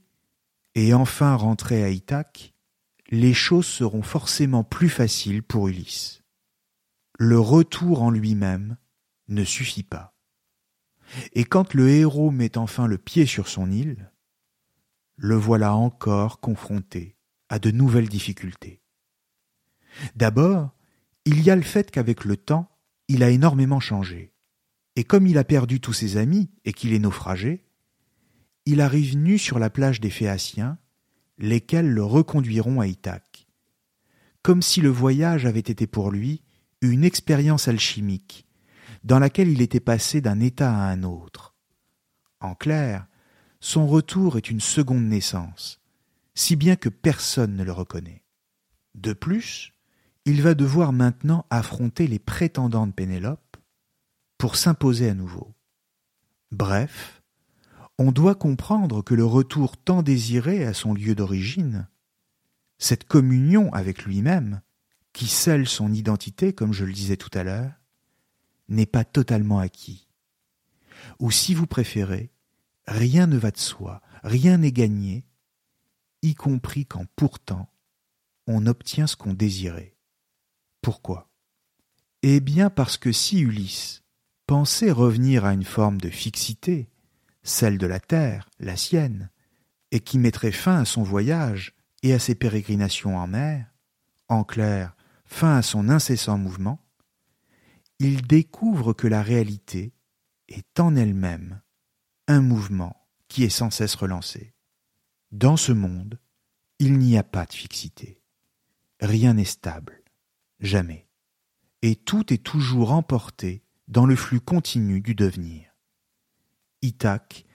et 0.75 0.93
enfin 0.93 1.35
rentrés 1.35 1.83
à 1.83 1.89
Ithaque, 1.89 2.53
les 3.09 3.33
choses 3.33 3.65
seront 3.65 4.03
forcément 4.03 4.63
plus 4.63 4.89
faciles 4.89 5.43
pour 5.43 5.69
Ulysse. 5.69 6.21
Le 7.17 7.39
retour 7.39 8.01
en 8.01 8.09
lui-même 8.09 8.77
ne 9.29 9.43
suffit 9.43 9.83
pas. 9.83 10.13
Et 11.33 11.43
quand 11.43 11.73
le 11.73 11.89
héros 11.89 12.31
met 12.31 12.57
enfin 12.57 12.87
le 12.87 12.97
pied 12.97 13.25
sur 13.25 13.47
son 13.47 13.71
île, 13.71 14.11
le 15.15 15.35
voilà 15.35 15.75
encore 15.75 16.39
confronté 16.39 17.15
à 17.49 17.59
de 17.59 17.71
nouvelles 17.71 18.09
difficultés. 18.09 18.81
D'abord, 20.15 20.71
il 21.25 21.41
y 21.41 21.49
a 21.49 21.55
le 21.55 21.61
fait 21.61 21.91
qu'avec 21.91 22.25
le 22.25 22.37
temps, 22.37 22.69
il 23.07 23.23
a 23.23 23.29
énormément 23.29 23.79
changé. 23.79 24.33
Et 24.95 25.03
comme 25.03 25.27
il 25.27 25.37
a 25.37 25.43
perdu 25.43 25.79
tous 25.79 25.93
ses 25.93 26.17
amis 26.17 26.49
et 26.65 26.73
qu'il 26.73 26.93
est 26.93 26.99
naufragé, 26.99 27.65
il 28.65 28.81
arrive 28.81 29.17
nu 29.17 29.37
sur 29.37 29.59
la 29.59 29.69
plage 29.69 29.99
des 29.99 30.09
Phéaciens, 30.09 30.77
lesquels 31.37 31.89
le 31.89 32.03
reconduiront 32.03 32.79
à 32.79 32.87
Ithaque. 32.87 33.47
Comme 34.43 34.61
si 34.61 34.81
le 34.81 34.89
voyage 34.89 35.45
avait 35.45 35.59
été 35.59 35.87
pour 35.87 36.11
lui 36.11 36.43
une 36.81 37.03
expérience 37.03 37.67
alchimique, 37.67 38.47
dans 39.03 39.19
laquelle 39.19 39.49
il 39.49 39.61
était 39.61 39.79
passé 39.79 40.21
d'un 40.21 40.39
état 40.39 40.73
à 40.73 40.89
un 40.89 41.03
autre. 41.03 41.55
En 42.39 42.55
clair, 42.55 43.07
son 43.59 43.87
retour 43.87 44.37
est 44.37 44.49
une 44.49 44.59
seconde 44.59 45.05
naissance, 45.05 45.79
si 46.33 46.55
bien 46.55 46.75
que 46.75 46.89
personne 46.89 47.55
ne 47.55 47.63
le 47.63 47.71
reconnaît. 47.71 48.23
De 48.95 49.13
plus, 49.13 49.73
il 50.25 50.41
va 50.41 50.53
devoir 50.53 50.93
maintenant 50.93 51.45
affronter 51.49 52.07
les 52.07 52.19
prétendants 52.19 52.87
de 52.87 52.91
Pénélope, 52.91 53.57
pour 54.37 54.55
s'imposer 54.55 55.09
à 55.09 55.13
nouveau. 55.13 55.53
Bref, 56.51 57.21
on 57.99 58.11
doit 58.11 58.33
comprendre 58.33 59.03
que 59.03 59.13
le 59.13 59.25
retour 59.25 59.77
tant 59.77 60.01
désiré 60.01 60.65
à 60.65 60.73
son 60.73 60.95
lieu 60.95 61.13
d'origine, 61.13 61.87
cette 62.79 63.03
communion 63.03 63.71
avec 63.73 64.03
lui-même, 64.03 64.61
qui 65.13 65.27
scelle 65.27 65.67
son 65.67 65.93
identité, 65.93 66.53
comme 66.53 66.73
je 66.73 66.85
le 66.85 66.93
disais 66.93 67.17
tout 67.17 67.29
à 67.35 67.43
l'heure, 67.43 67.80
n'est 68.71 68.85
pas 68.85 69.03
totalement 69.03 69.59
acquis. 69.59 70.07
Ou 71.19 71.29
si 71.29 71.53
vous 71.53 71.67
préférez, 71.67 72.31
rien 72.87 73.27
ne 73.27 73.37
va 73.37 73.51
de 73.51 73.57
soi, 73.57 74.01
rien 74.23 74.57
n'est 74.57 74.71
gagné, 74.71 75.25
y 76.21 76.35
compris 76.35 76.85
quand 76.85 77.05
pourtant 77.15 77.69
on 78.47 78.65
obtient 78.65 79.07
ce 79.07 79.15
qu'on 79.15 79.33
désirait. 79.33 79.95
Pourquoi? 80.81 81.29
Eh 82.23 82.39
bien 82.39 82.69
parce 82.69 82.97
que 82.97 83.11
si 83.11 83.39
Ulysse 83.39 84.03
pensait 84.47 84.91
revenir 84.91 85.45
à 85.45 85.53
une 85.53 85.63
forme 85.63 85.99
de 85.99 86.09
fixité, 86.09 86.89
celle 87.43 87.77
de 87.77 87.87
la 87.87 87.99
terre, 87.99 88.49
la 88.59 88.77
sienne, 88.77 89.29
et 89.91 89.99
qui 89.99 90.17
mettrait 90.17 90.51
fin 90.51 90.79
à 90.79 90.85
son 90.85 91.03
voyage 91.03 91.75
et 92.03 92.13
à 92.13 92.19
ses 92.19 92.35
pérégrinations 92.35 93.17
en 93.17 93.27
mer, 93.27 93.65
en 94.29 94.43
clair, 94.43 94.95
fin 95.25 95.57
à 95.57 95.61
son 95.61 95.89
incessant 95.89 96.37
mouvement, 96.37 96.79
il 98.03 98.23
découvre 98.23 98.93
que 98.93 99.05
la 99.05 99.21
réalité 99.21 99.93
est 100.47 100.79
en 100.79 100.95
elle-même 100.95 101.61
un 102.27 102.41
mouvement 102.41 103.07
qui 103.27 103.43
est 103.43 103.49
sans 103.49 103.69
cesse 103.69 103.93
relancé. 103.93 104.55
Dans 105.31 105.55
ce 105.55 105.71
monde, 105.71 106.19
il 106.79 106.97
n'y 106.97 107.15
a 107.15 107.23
pas 107.23 107.45
de 107.45 107.53
fixité. 107.53 108.19
Rien 109.01 109.35
n'est 109.35 109.45
stable, 109.45 110.01
jamais. 110.59 111.07
Et 111.83 111.95
tout 111.95 112.33
est 112.33 112.43
toujours 112.43 112.91
emporté 112.91 113.63
dans 113.87 114.07
le 114.07 114.15
flux 114.15 114.41
continu 114.41 114.99
du 114.99 115.13
devenir. 115.13 115.69
Ithaque, 116.81 117.45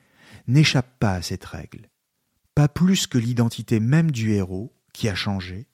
n'échappe 0.46 0.96
pas 1.00 1.14
à 1.14 1.22
cette 1.22 1.44
règle, 1.44 1.90
pas 2.54 2.68
plus 2.68 3.09
que 3.09 3.18
l'identité 3.18 3.80
même 3.80 4.12
du 4.12 4.30
héros 4.30 4.72
qui 4.92 5.09
a 5.09 5.16
changé 5.16 5.66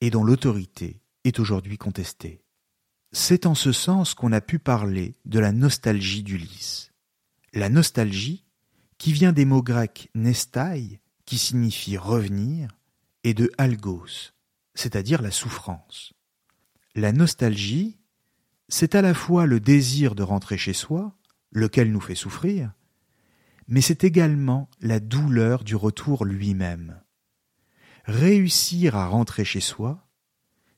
et 0.00 0.10
dont 0.10 0.22
l'autorité 0.22 1.02
est 1.24 1.40
aujourd'hui 1.40 1.78
contestée. 1.78 2.44
C'est 3.12 3.44
en 3.44 3.54
ce 3.54 3.72
sens 3.72 4.14
qu'on 4.14 4.32
a 4.32 4.40
pu 4.40 4.58
parler 4.58 5.14
de 5.26 5.38
la 5.38 5.52
nostalgie 5.52 6.22
d'Ulysse. 6.22 6.92
La 7.52 7.68
nostalgie, 7.68 8.46
qui 8.96 9.12
vient 9.12 9.32
des 9.32 9.44
mots 9.44 9.62
grecs 9.62 10.08
nestai, 10.14 10.98
qui 11.26 11.36
signifie 11.36 11.98
revenir, 11.98 12.78
et 13.22 13.34
de 13.34 13.52
algos, 13.58 14.32
c'est-à-dire 14.74 15.20
la 15.20 15.30
souffrance. 15.30 16.14
La 16.94 17.12
nostalgie, 17.12 17.98
c'est 18.68 18.94
à 18.94 19.02
la 19.02 19.12
fois 19.12 19.44
le 19.44 19.60
désir 19.60 20.14
de 20.14 20.22
rentrer 20.22 20.56
chez 20.56 20.72
soi, 20.72 21.14
lequel 21.50 21.92
nous 21.92 22.00
fait 22.00 22.14
souffrir, 22.14 22.72
mais 23.68 23.82
c'est 23.82 24.04
également 24.04 24.70
la 24.80 25.00
douleur 25.00 25.64
du 25.64 25.76
retour 25.76 26.24
lui-même. 26.24 27.00
Réussir 28.06 28.96
à 28.96 29.06
rentrer 29.06 29.44
chez 29.44 29.60
soi, 29.60 30.01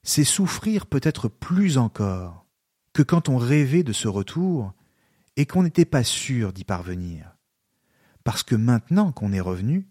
c'est 0.05 0.25
souffrir 0.25 0.87
peut-être 0.87 1.29
plus 1.29 1.79
encore 1.79 2.47
que 2.93 3.03
quand 3.03 3.29
on 3.29 3.39
rêvait 3.39 3.83
de 3.83 3.93
ce 3.93 4.07
retour 4.07 4.73
et 5.37 5.47
qu'on 5.47 5.65
n'était 5.65 5.87
pas 5.87 6.05
sûr 6.05 6.53
d'y 6.53 6.65
parvenir. 6.65 7.37
Parce 8.23 8.43
que 8.43 8.55
maintenant 8.55 9.11
qu'on 9.11 9.33
est 9.33 9.41
revenu, 9.41 9.89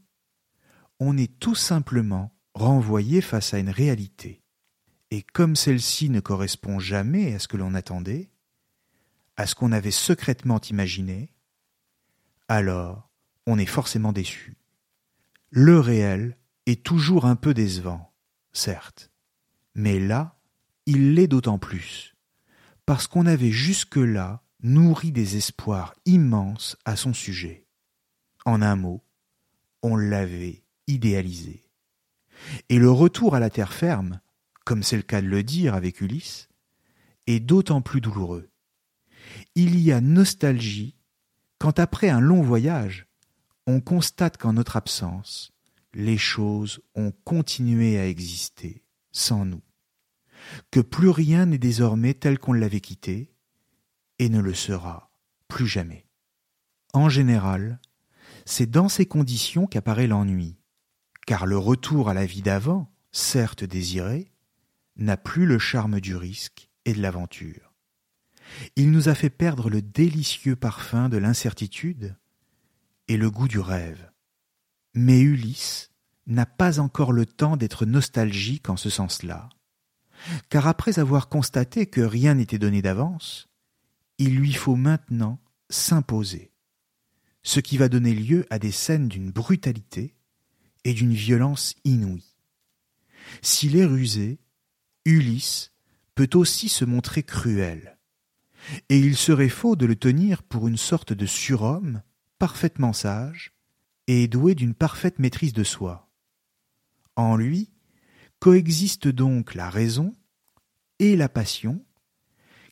on 0.99 1.17
est 1.17 1.39
tout 1.39 1.56
simplement 1.56 2.32
renvoyé 2.54 3.21
face 3.21 3.54
à 3.54 3.60
une 3.60 3.69
réalité. 3.69 4.41
Et 5.12 5.21
comme 5.21 5.56
celle-ci 5.56 6.10
ne 6.10 6.19
correspond 6.19 6.80
jamais 6.80 7.34
à 7.36 7.39
ce 7.39 7.47
que 7.47 7.58
l'on 7.58 7.73
attendait, 7.73 8.30
à 9.36 9.47
ce 9.47 9.56
qu'on 9.56 9.71
avait 9.71 9.91
secrètement 9.91 10.62
imaginé, 10.62 11.34
alors 12.47 13.10
on 13.47 13.58
est 13.58 13.65
forcément 13.65 14.13
déçu. 14.13 14.56
Le 15.49 15.80
réel 15.80 16.38
est 16.65 16.84
toujours 16.84 17.26
un 17.26 17.36
peu 17.36 17.54
décevant, 17.54 18.13
certes, 18.54 19.12
mais 19.75 19.99
là, 19.99 20.38
il 20.86 21.13
l'est 21.13 21.27
d'autant 21.27 21.57
plus, 21.57 22.15
parce 22.86 23.07
qu'on 23.07 23.25
avait 23.25 23.51
jusque-là 23.51 24.43
nourri 24.62 25.12
des 25.12 25.36
espoirs 25.38 25.95
immenses 26.05 26.77
à 26.86 26.95
son 26.95 27.13
sujet. 27.13 27.65
En 28.45 28.62
un 28.62 28.75
mot, 28.75 29.03
on 29.81 29.95
l'avait 29.95 30.63
idéalisé. 30.88 31.63
Et 32.69 32.77
le 32.77 32.91
retour 32.91 33.36
à 33.36 33.39
la 33.39 33.49
terre 33.49 33.73
ferme, 33.73 34.19
comme 34.65 34.83
c'est 34.83 34.97
le 34.97 35.03
cas 35.03 35.21
de 35.21 35.27
le 35.27 35.43
dire 35.43 35.75
avec 35.75 36.01
Ulysse, 36.01 36.49
est 37.27 37.39
d'autant 37.39 37.81
plus 37.81 38.01
douloureux. 38.01 38.49
Il 39.55 39.79
y 39.79 39.91
a 39.91 40.01
nostalgie 40.01 40.95
quand 41.57 41.79
après 41.79 42.09
un 42.09 42.19
long 42.19 42.41
voyage, 42.41 43.07
on 43.67 43.79
constate 43.79 44.36
qu'en 44.36 44.53
notre 44.53 44.75
absence, 44.75 45.53
les 45.93 46.17
choses 46.17 46.81
ont 46.95 47.13
continué 47.23 47.97
à 47.97 48.07
exister 48.07 48.83
sans 49.13 49.45
nous, 49.45 49.62
que 50.71 50.82
plus 50.82 51.10
rien 51.10 51.45
n'est 51.45 51.58
désormais 51.58 52.13
tel 52.13 52.38
qu'on 52.38 52.54
l'avait 52.54 52.82
quitté, 52.82 53.34
et 54.19 54.28
ne 54.28 54.41
le 54.41 54.54
sera 54.54 55.10
plus 55.47 55.67
jamais. 55.67 56.06
En 56.93 57.10
général, 57.10 57.80
c'est 58.45 58.69
dans 58.69 58.89
ces 58.89 59.06
conditions 59.06 59.67
qu'apparaît 59.67 60.08
l'ennui, 60.08 60.58
car 61.26 61.45
le 61.45 61.58
retour 61.58 62.10
à 62.10 62.13
la 62.13 62.26
vie 62.26 62.41
d'avant, 62.41 62.91
certes 63.12 63.63
désiré, 63.63 64.34
n'a 64.97 65.17
plus 65.17 65.45
le 65.45 65.60
charme 65.60 65.99
du 65.99 66.15
risque 66.15 66.69
et 66.86 66.93
de 66.93 67.02
l'aventure. 67.02 67.73
Il 68.76 68.91
nous 68.91 69.10
a 69.10 69.15
fait 69.15 69.30
perdre 69.30 69.69
le 69.69 69.82
délicieux 69.82 70.56
parfum 70.56 71.10
de 71.10 71.17
l'incertitude 71.17 72.15
et 73.08 73.17
le 73.17 73.32
goût 73.32 73.47
du 73.47 73.60
rêve. 73.60 74.12
Mais 74.93 75.21
Ulysse 75.21 75.91
n'a 76.27 76.45
pas 76.45 76.79
encore 76.79 77.12
le 77.12 77.25
temps 77.25 77.57
d'être 77.57 77.86
nostalgique 77.86 78.69
en 78.69 78.77
ce 78.77 78.89
sens-là, 78.89 79.49
car 80.49 80.67
après 80.67 80.99
avoir 80.99 81.29
constaté 81.29 81.86
que 81.86 82.01
rien 82.01 82.36
n'était 82.36 82.59
donné 82.59 82.81
d'avance, 82.81 83.49
il 84.17 84.36
lui 84.36 84.53
faut 84.53 84.75
maintenant 84.75 85.39
s'imposer, 85.69 86.51
ce 87.41 87.59
qui 87.59 87.77
va 87.77 87.89
donner 87.89 88.13
lieu 88.13 88.45
à 88.49 88.59
des 88.59 88.71
scènes 88.71 89.09
d'une 89.09 89.31
brutalité 89.31 90.15
et 90.86 90.93
d'une 90.93 91.13
violence 91.13 91.75
inouïe. 91.83 92.38
S'il 93.41 93.77
est 93.77 93.86
rusé, 93.86 94.39
Ulysse 95.05 95.71
peut 96.15 96.29
aussi 96.33 96.69
se 96.69 96.86
montrer 96.86 97.23
cruel, 97.23 97.97
et 98.89 98.97
il 98.97 99.17
serait 99.17 99.49
faux 99.49 99.75
de 99.75 99.86
le 99.86 99.95
tenir 99.95 100.43
pour 100.43 100.67
une 100.67 100.77
sorte 100.77 101.12
de 101.12 101.25
surhomme 101.25 102.01
parfaitement 102.39 102.93
sage 102.93 103.53
et 104.07 104.27
doué 104.27 104.55
d'une 104.55 104.73
parfaite 104.73 105.19
maîtrise 105.19 105.53
de 105.53 105.63
soi. 105.63 106.09
En 107.15 107.36
lui 107.36 107.71
coexistent 108.39 109.08
donc 109.08 109.54
la 109.56 109.69
raison 109.69 110.15
et 110.99 111.15
la 111.15 111.30
passion 111.30 111.86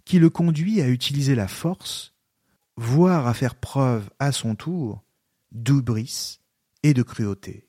qui 0.06 0.20
le 0.20 0.30
conduit 0.30 0.82
à 0.82 0.90
utiliser 0.90 1.36
la 1.36 1.48
force, 1.48 2.14
voire 2.76 3.28
à 3.28 3.34
faire 3.34 3.56
preuve 3.56 4.10
à 4.20 4.32
son 4.32 4.56
tour 4.56 5.04
d'oubris 5.52 6.42
et 6.84 6.94
de 6.94 7.04
cruauté. 7.04 7.68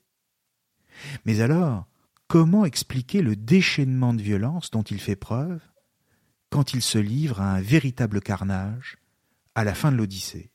Mais 1.25 1.41
alors, 1.41 1.87
comment 2.27 2.65
expliquer 2.65 3.23
le 3.23 3.37
déchaînement 3.37 4.15
de 4.15 4.23
violence 4.23 4.71
dont 4.71 4.83
il 4.83 5.01
fait 5.01 5.17
preuve 5.17 5.61
quand 6.51 6.75
il 6.75 6.83
se 6.83 6.99
livre 6.99 7.41
à 7.41 7.53
un 7.55 7.61
véritable 7.61 8.21
carnage 8.21 8.99
à 9.55 9.65
la 9.65 9.75
fin 9.75 9.93
de 9.93 9.97
l'Odyssée? 9.97 10.51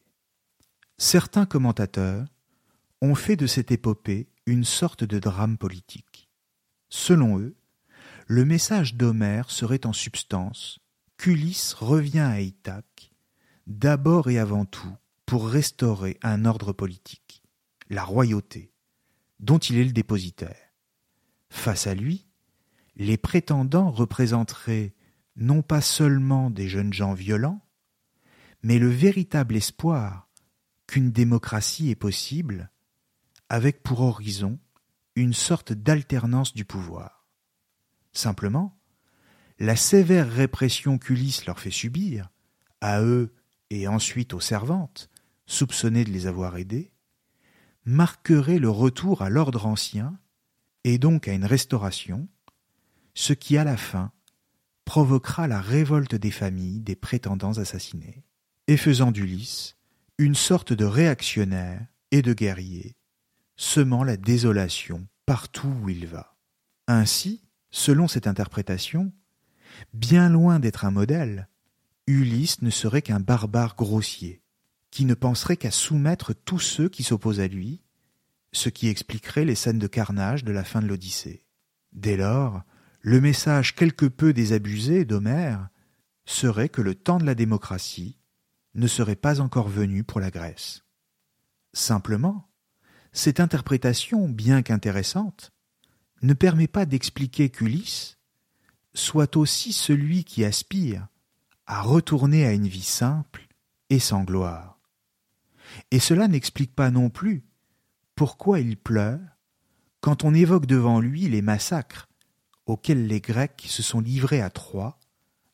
Certains 0.97 1.45
commentateurs 1.45 2.25
ont 3.01 3.15
fait 3.15 3.35
de 3.35 3.45
cette 3.45 3.71
épopée 3.71 4.29
une 4.47 4.63
sorte 4.63 5.03
de 5.03 5.19
drame 5.19 5.57
politique. 5.57 6.06
Selon 6.89 7.39
eux, 7.39 7.55
le 8.27 8.45
message 8.45 8.95
d'Homère 8.95 9.51
serait 9.51 9.85
en 9.85 9.93
substance 9.93 10.79
qu'Ulysse 11.17 11.73
revient 11.73 12.19
à 12.19 12.41
Ithaque, 12.41 13.11
d'abord 13.65 14.29
et 14.29 14.39
avant 14.39 14.65
tout 14.65 14.95
pour 15.25 15.47
restaurer 15.47 16.17
un 16.21 16.45
ordre 16.45 16.73
politique, 16.73 17.43
la 17.89 18.03
royauté, 18.03 18.71
dont 19.39 19.57
il 19.57 19.77
est 19.77 19.85
le 19.85 19.91
dépositaire. 19.91 20.73
Face 21.49 21.87
à 21.87 21.95
lui, 21.95 22.27
les 22.95 23.17
prétendants 23.17 23.91
représenteraient 23.91 24.93
non 25.35 25.61
pas 25.61 25.81
seulement 25.81 26.49
des 26.49 26.67
jeunes 26.67 26.93
gens 26.93 27.13
violents, 27.13 27.61
mais 28.63 28.79
le 28.79 28.89
véritable 28.89 29.55
espoir 29.55 30.29
qu'une 30.87 31.11
démocratie 31.11 31.89
est 31.89 31.95
possible, 31.95 32.71
avec 33.49 33.83
pour 33.83 34.01
horizon 34.01 34.59
une 35.17 35.33
sorte 35.33 35.73
d'alternance 35.73 36.53
du 36.53 36.63
pouvoir. 36.63 37.25
Simplement, 38.13 38.77
la 39.57 39.75
sévère 39.75 40.31
répression 40.31 40.99
qu'Ulysse 40.99 41.47
leur 41.47 41.59
fait 41.59 41.71
subir, 41.71 42.29
à 42.81 43.01
eux 43.01 43.33
et 43.71 43.87
ensuite 43.87 44.35
aux 44.35 44.39
servantes, 44.39 45.09
soupçonnées 45.47 46.03
de 46.03 46.11
les 46.11 46.27
avoir 46.27 46.57
aidés, 46.57 46.91
marquerait 47.83 48.59
le 48.59 48.69
retour 48.69 49.23
à 49.23 49.29
l'ordre 49.31 49.65
ancien 49.65 50.19
et 50.83 50.99
donc 50.99 51.27
à 51.27 51.33
une 51.33 51.45
restauration, 51.45 52.27
ce 53.15 53.33
qui 53.33 53.57
à 53.57 53.63
la 53.63 53.77
fin 53.77 54.11
provoquera 54.85 55.47
la 55.47 55.61
révolte 55.61 56.13
des 56.13 56.31
familles 56.31 56.81
des 56.81 56.95
prétendants 56.95 57.57
assassinés, 57.57 58.23
et 58.67 58.77
faisant 58.77 59.11
d'Ulysse 59.11 59.77
une 60.19 60.35
sorte 60.35 60.73
de 60.73 60.85
réactionnaire 60.85 61.83
et 62.11 62.21
de 62.21 62.33
guerrier, 62.33 62.95
semant 63.57 64.03
la 64.03 64.17
désolation 64.17 65.07
partout 65.25 65.73
où 65.83 65.89
il 65.89 66.07
va. 66.07 66.37
Ainsi, 66.87 67.43
selon 67.69 68.07
cette 68.07 68.27
interprétation, 68.27 69.11
bien 69.93 70.29
loin 70.29 70.59
d'être 70.59 70.85
un 70.85 70.91
modèle, 70.91 71.49
Ulysse 72.05 72.61
ne 72.61 72.69
serait 72.69 73.01
qu'un 73.01 73.19
barbare 73.19 73.75
grossier, 73.75 74.41
qui 74.91 75.03
ne 75.03 75.13
penserait 75.13 75.57
qu'à 75.57 75.71
soumettre 75.71 76.33
tous 76.33 76.59
ceux 76.59 76.87
qui 76.87 77.03
s'opposent 77.03 77.41
à 77.41 77.47
lui, 77.47 77.81
ce 78.53 78.69
qui 78.69 78.87
expliquerait 78.87 79.43
les 79.43 79.55
scènes 79.55 79.79
de 79.79 79.87
carnage 79.87 80.45
de 80.45 80.53
la 80.53 80.63
fin 80.63 80.81
de 80.81 80.87
l'Odyssée. 80.87 81.43
Dès 81.91 82.15
lors, 82.15 82.61
le 83.01 83.19
message 83.19 83.75
quelque 83.75 84.05
peu 84.05 84.33
désabusé 84.33 85.03
d'Homère 85.03 85.67
serait 86.25 86.69
que 86.69 86.81
le 86.81 86.95
temps 86.95 87.17
de 87.17 87.25
la 87.25 87.35
démocratie 87.35 88.19
ne 88.75 88.87
serait 88.87 89.15
pas 89.15 89.41
encore 89.41 89.67
venu 89.67 90.03
pour 90.03 90.19
la 90.19 90.31
Grèce. 90.31 90.83
Simplement, 91.73 92.49
cette 93.17 93.39
interprétation, 93.39 94.29
bien 94.29 94.61
qu'intéressante, 94.61 95.51
ne 96.21 96.33
permet 96.33 96.67
pas 96.67 96.85
d'expliquer 96.85 97.49
qu'Ulysse 97.49 98.19
soit 98.93 99.37
aussi 99.37 99.73
celui 99.73 100.23
qui 100.23 100.45
aspire 100.45 101.07
à 101.65 101.81
retourner 101.81 102.45
à 102.45 102.53
une 102.53 102.67
vie 102.67 102.83
simple 102.83 103.47
et 103.89 103.97
sans 103.97 104.23
gloire. 104.23 104.79
Et 105.89 105.99
cela 105.99 106.27
n'explique 106.27 106.75
pas 106.75 106.91
non 106.91 107.09
plus 107.09 107.43
pourquoi 108.15 108.59
il 108.59 108.77
pleure 108.77 109.19
quand 109.99 110.23
on 110.23 110.35
évoque 110.35 110.67
devant 110.67 110.99
lui 110.99 111.27
les 111.27 111.41
massacres 111.41 112.07
auxquels 112.67 113.07
les 113.07 113.19
Grecs 113.19 113.65
se 113.67 113.81
sont 113.81 113.99
livrés 113.99 114.41
à 114.41 114.51
Troie 114.51 114.99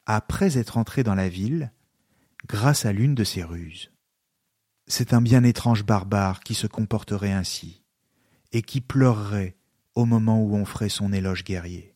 après 0.06 0.58
être 0.58 0.78
entrés 0.78 1.04
dans 1.04 1.16
la 1.16 1.30
ville 1.30 1.72
grâce 2.46 2.86
à 2.86 2.92
l'une 2.92 3.16
de 3.16 3.24
ses 3.24 3.44
ruses. 3.44 3.93
C'est 4.88 5.14
un 5.14 5.22
bien 5.22 5.44
étrange 5.44 5.86
barbare 5.86 6.42
qui 6.42 6.54
se 6.54 6.68
comporterait 6.68 7.32
ainsi, 7.32 7.84
et 8.52 8.62
qui 8.62 8.82
pleurerait 8.82 9.56
au 9.96 10.06
moment 10.06 10.42
où 10.42 10.56
on 10.56 10.66
ferait 10.66 10.90
son 10.90 11.14
éloge 11.14 11.44
guerrier. 11.44 11.96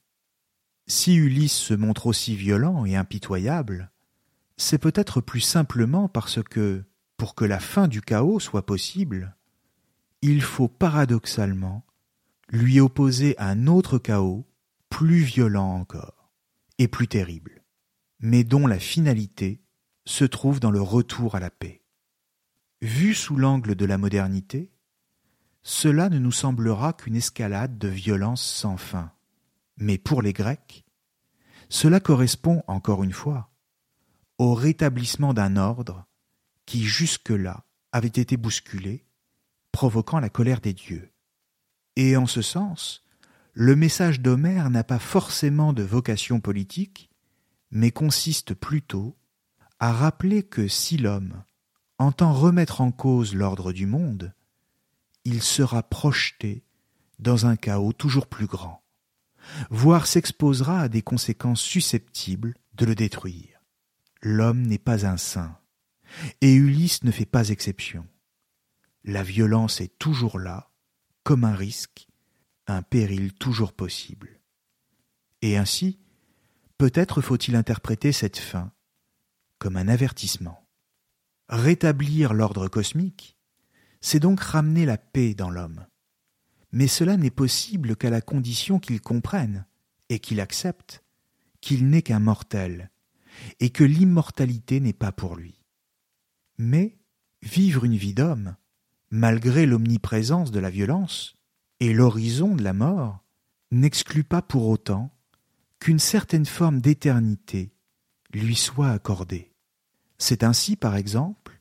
Si 0.87 1.15
Ulysse 1.15 1.55
se 1.55 1.73
montre 1.73 2.07
aussi 2.07 2.35
violent 2.35 2.85
et 2.85 2.95
impitoyable, 2.95 3.91
c'est 4.55 4.77
peut-être 4.77 5.21
plus 5.21 5.41
simplement 5.41 6.07
parce 6.07 6.41
que, 6.41 6.85
pour 7.17 7.35
que 7.35 7.45
la 7.45 7.59
fin 7.59 7.87
du 7.87 8.01
chaos 8.01 8.39
soit 8.39 8.65
possible, 8.65 9.35
il 10.21 10.41
faut 10.41 10.67
paradoxalement 10.67 11.85
lui 12.49 12.79
opposer 12.79 13.35
un 13.37 13.67
autre 13.67 13.97
chaos 13.97 14.47
plus 14.89 15.19
violent 15.19 15.73
encore 15.73 16.31
et 16.77 16.87
plus 16.87 17.07
terrible, 17.07 17.63
mais 18.19 18.43
dont 18.43 18.65
la 18.65 18.79
finalité 18.79 19.61
se 20.05 20.23
trouve 20.23 20.59
dans 20.59 20.71
le 20.71 20.81
retour 20.81 21.35
à 21.35 21.39
la 21.39 21.49
paix. 21.49 21.83
Vu 22.81 23.15
sous 23.15 23.35
l'angle 23.35 23.73
de 23.73 23.85
la 23.85 23.97
modernité, 23.97 24.71
cela 25.63 26.09
ne 26.09 26.19
nous 26.19 26.31
semblera 26.31 26.93
qu'une 26.93 27.15
escalade 27.15 27.79
de 27.79 27.87
violence 27.87 28.43
sans 28.43 28.77
fin. 28.77 29.11
Mais 29.77 29.97
pour 29.97 30.21
les 30.21 30.31
Grecs, 30.31 30.85
cela 31.69 31.99
correspond, 31.99 32.63
encore 32.67 33.03
une 33.03 33.13
fois, 33.13 33.51
au 34.37 34.53
rétablissement 34.53 35.33
d'un 35.33 35.57
ordre 35.57 36.05
qui 36.67 36.83
jusque-là 36.83 37.65
avait 37.91 38.07
été 38.07 38.37
bousculé, 38.37 39.07
provoquant 39.71 40.19
la 40.19 40.29
colère 40.29 40.61
des 40.61 40.73
dieux. 40.73 41.11
Et 41.95 42.15
en 42.15 42.27
ce 42.27 42.43
sens, 42.43 43.03
le 43.53 43.75
message 43.75 44.21
d'Homère 44.21 44.69
n'a 44.69 44.83
pas 44.83 44.99
forcément 44.99 45.73
de 45.73 45.81
vocation 45.81 46.39
politique, 46.39 47.09
mais 47.71 47.89
consiste 47.89 48.53
plutôt 48.53 49.17
à 49.79 49.91
rappeler 49.91 50.43
que 50.43 50.67
si 50.67 50.97
l'homme 50.97 51.43
entend 51.99 52.33
remettre 52.33 52.81
en 52.81 52.91
cause 52.91 53.33
l'ordre 53.33 53.73
du 53.73 53.85
monde, 53.85 54.33
il 55.25 55.41
sera 55.41 55.83
projeté 55.83 56.63
dans 57.19 57.45
un 57.45 57.55
chaos 57.55 57.93
toujours 57.93 58.27
plus 58.27 58.45
grand, 58.45 58.83
voire 59.69 60.07
s'exposera 60.07 60.81
à 60.81 60.89
des 60.89 61.01
conséquences 61.01 61.61
susceptibles 61.61 62.55
de 62.75 62.85
le 62.85 62.95
détruire. 62.95 63.61
L'homme 64.21 64.61
n'est 64.61 64.77
pas 64.77 65.05
un 65.05 65.17
saint, 65.17 65.57
et 66.41 66.53
Ulysse 66.53 67.03
ne 67.03 67.11
fait 67.11 67.25
pas 67.25 67.49
exception. 67.49 68.05
La 69.03 69.23
violence 69.23 69.81
est 69.81 69.97
toujours 69.97 70.39
là, 70.39 70.69
comme 71.23 71.43
un 71.43 71.55
risque, 71.55 72.07
un 72.67 72.81
péril 72.81 73.33
toujours 73.33 73.73
possible. 73.73 74.39
Et 75.41 75.57
ainsi, 75.57 75.99
peut-être 76.77 77.21
faut-il 77.21 77.55
interpréter 77.55 78.11
cette 78.11 78.37
fin 78.37 78.71
comme 79.59 79.77
un 79.77 79.87
avertissement. 79.87 80.66
Rétablir 81.49 82.33
l'ordre 82.33 82.67
cosmique, 82.67 83.37
c'est 84.01 84.19
donc 84.19 84.39
ramener 84.39 84.85
la 84.85 84.97
paix 84.97 85.33
dans 85.33 85.49
l'homme. 85.49 85.85
Mais 86.71 86.87
cela 86.87 87.17
n'est 87.17 87.31
possible 87.31 87.95
qu'à 87.95 88.09
la 88.09 88.21
condition 88.21 88.79
qu'il 88.79 88.99
comprenne 89.01 89.65
et 90.09 90.19
qu'il 90.19 90.41
accepte 90.41 91.03
qu'il 91.61 91.89
n'est 91.89 92.01
qu'un 92.01 92.19
mortel 92.19 92.91
et 93.59 93.69
que 93.69 93.83
l'immortalité 93.83 94.79
n'est 94.79 94.93
pas 94.93 95.11
pour 95.11 95.35
lui. 95.35 95.63
Mais 96.57 96.97
vivre 97.41 97.85
une 97.85 97.95
vie 97.95 98.13
d'homme, 98.13 98.55
malgré 99.09 99.65
l'omniprésence 99.65 100.51
de 100.51 100.59
la 100.59 100.69
violence 100.69 101.35
et 101.79 101.93
l'horizon 101.93 102.55
de 102.55 102.63
la 102.63 102.73
mort, 102.73 103.23
n'exclut 103.71 104.23
pas 104.23 104.41
pour 104.41 104.67
autant 104.67 105.11
qu'une 105.79 105.99
certaine 105.99 106.45
forme 106.45 106.81
d'éternité 106.81 107.73
lui 108.33 108.55
soit 108.55 108.89
accordée. 108.89 109.51
C'est 110.17 110.43
ainsi, 110.43 110.75
par 110.75 110.95
exemple, 110.95 111.59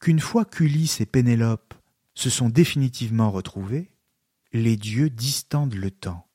qu'une 0.00 0.20
fois 0.20 0.44
qu'Ulysse 0.44 1.00
et 1.00 1.06
Pénélope 1.06 1.74
se 2.14 2.30
sont 2.30 2.48
définitivement 2.48 3.30
retrouvés, 3.30 3.90
les 4.52 4.76
dieux 4.76 5.10
distendent 5.10 5.74
le 5.74 5.90
temps 5.90 6.28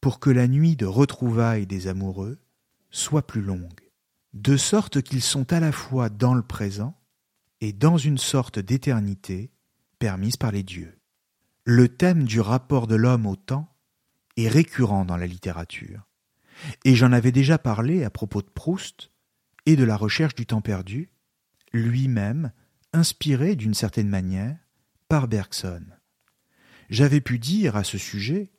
pour 0.00 0.20
que 0.20 0.30
la 0.30 0.48
nuit 0.48 0.76
de 0.76 0.86
retrouvailles 0.86 1.66
des 1.66 1.86
amoureux 1.86 2.38
soit 2.90 3.26
plus 3.26 3.42
longue, 3.42 3.80
de 4.32 4.56
sorte 4.56 5.02
qu'ils 5.02 5.22
sont 5.22 5.52
à 5.52 5.60
la 5.60 5.72
fois 5.72 6.08
dans 6.08 6.34
le 6.34 6.42
présent 6.42 6.98
et 7.60 7.72
dans 7.72 7.96
une 7.96 8.18
sorte 8.18 8.58
d'éternité 8.58 9.50
permise 9.98 10.36
par 10.36 10.52
les 10.52 10.62
dieux. 10.62 10.98
Le 11.64 11.88
thème 11.88 12.24
du 12.24 12.40
rapport 12.40 12.86
de 12.86 12.94
l'homme 12.94 13.26
au 13.26 13.36
temps 13.36 13.68
est 14.36 14.48
récurrent 14.48 15.04
dans 15.04 15.16
la 15.16 15.26
littérature, 15.26 16.06
et 16.84 16.94
j'en 16.94 17.12
avais 17.12 17.32
déjà 17.32 17.58
parlé 17.58 18.04
à 18.04 18.10
propos 18.10 18.40
de 18.40 18.48
Proust 18.48 19.10
et 19.68 19.76
de 19.76 19.84
la 19.84 19.98
recherche 19.98 20.34
du 20.34 20.46
temps 20.46 20.62
perdu, 20.62 21.10
lui-même 21.74 22.52
inspiré 22.94 23.54
d'une 23.54 23.74
certaine 23.74 24.08
manière 24.08 24.56
par 25.08 25.28
Bergson. 25.28 25.84
J'avais 26.88 27.20
pu 27.20 27.38
dire 27.38 27.76
à 27.76 27.84
ce 27.84 27.98
sujet 27.98 28.50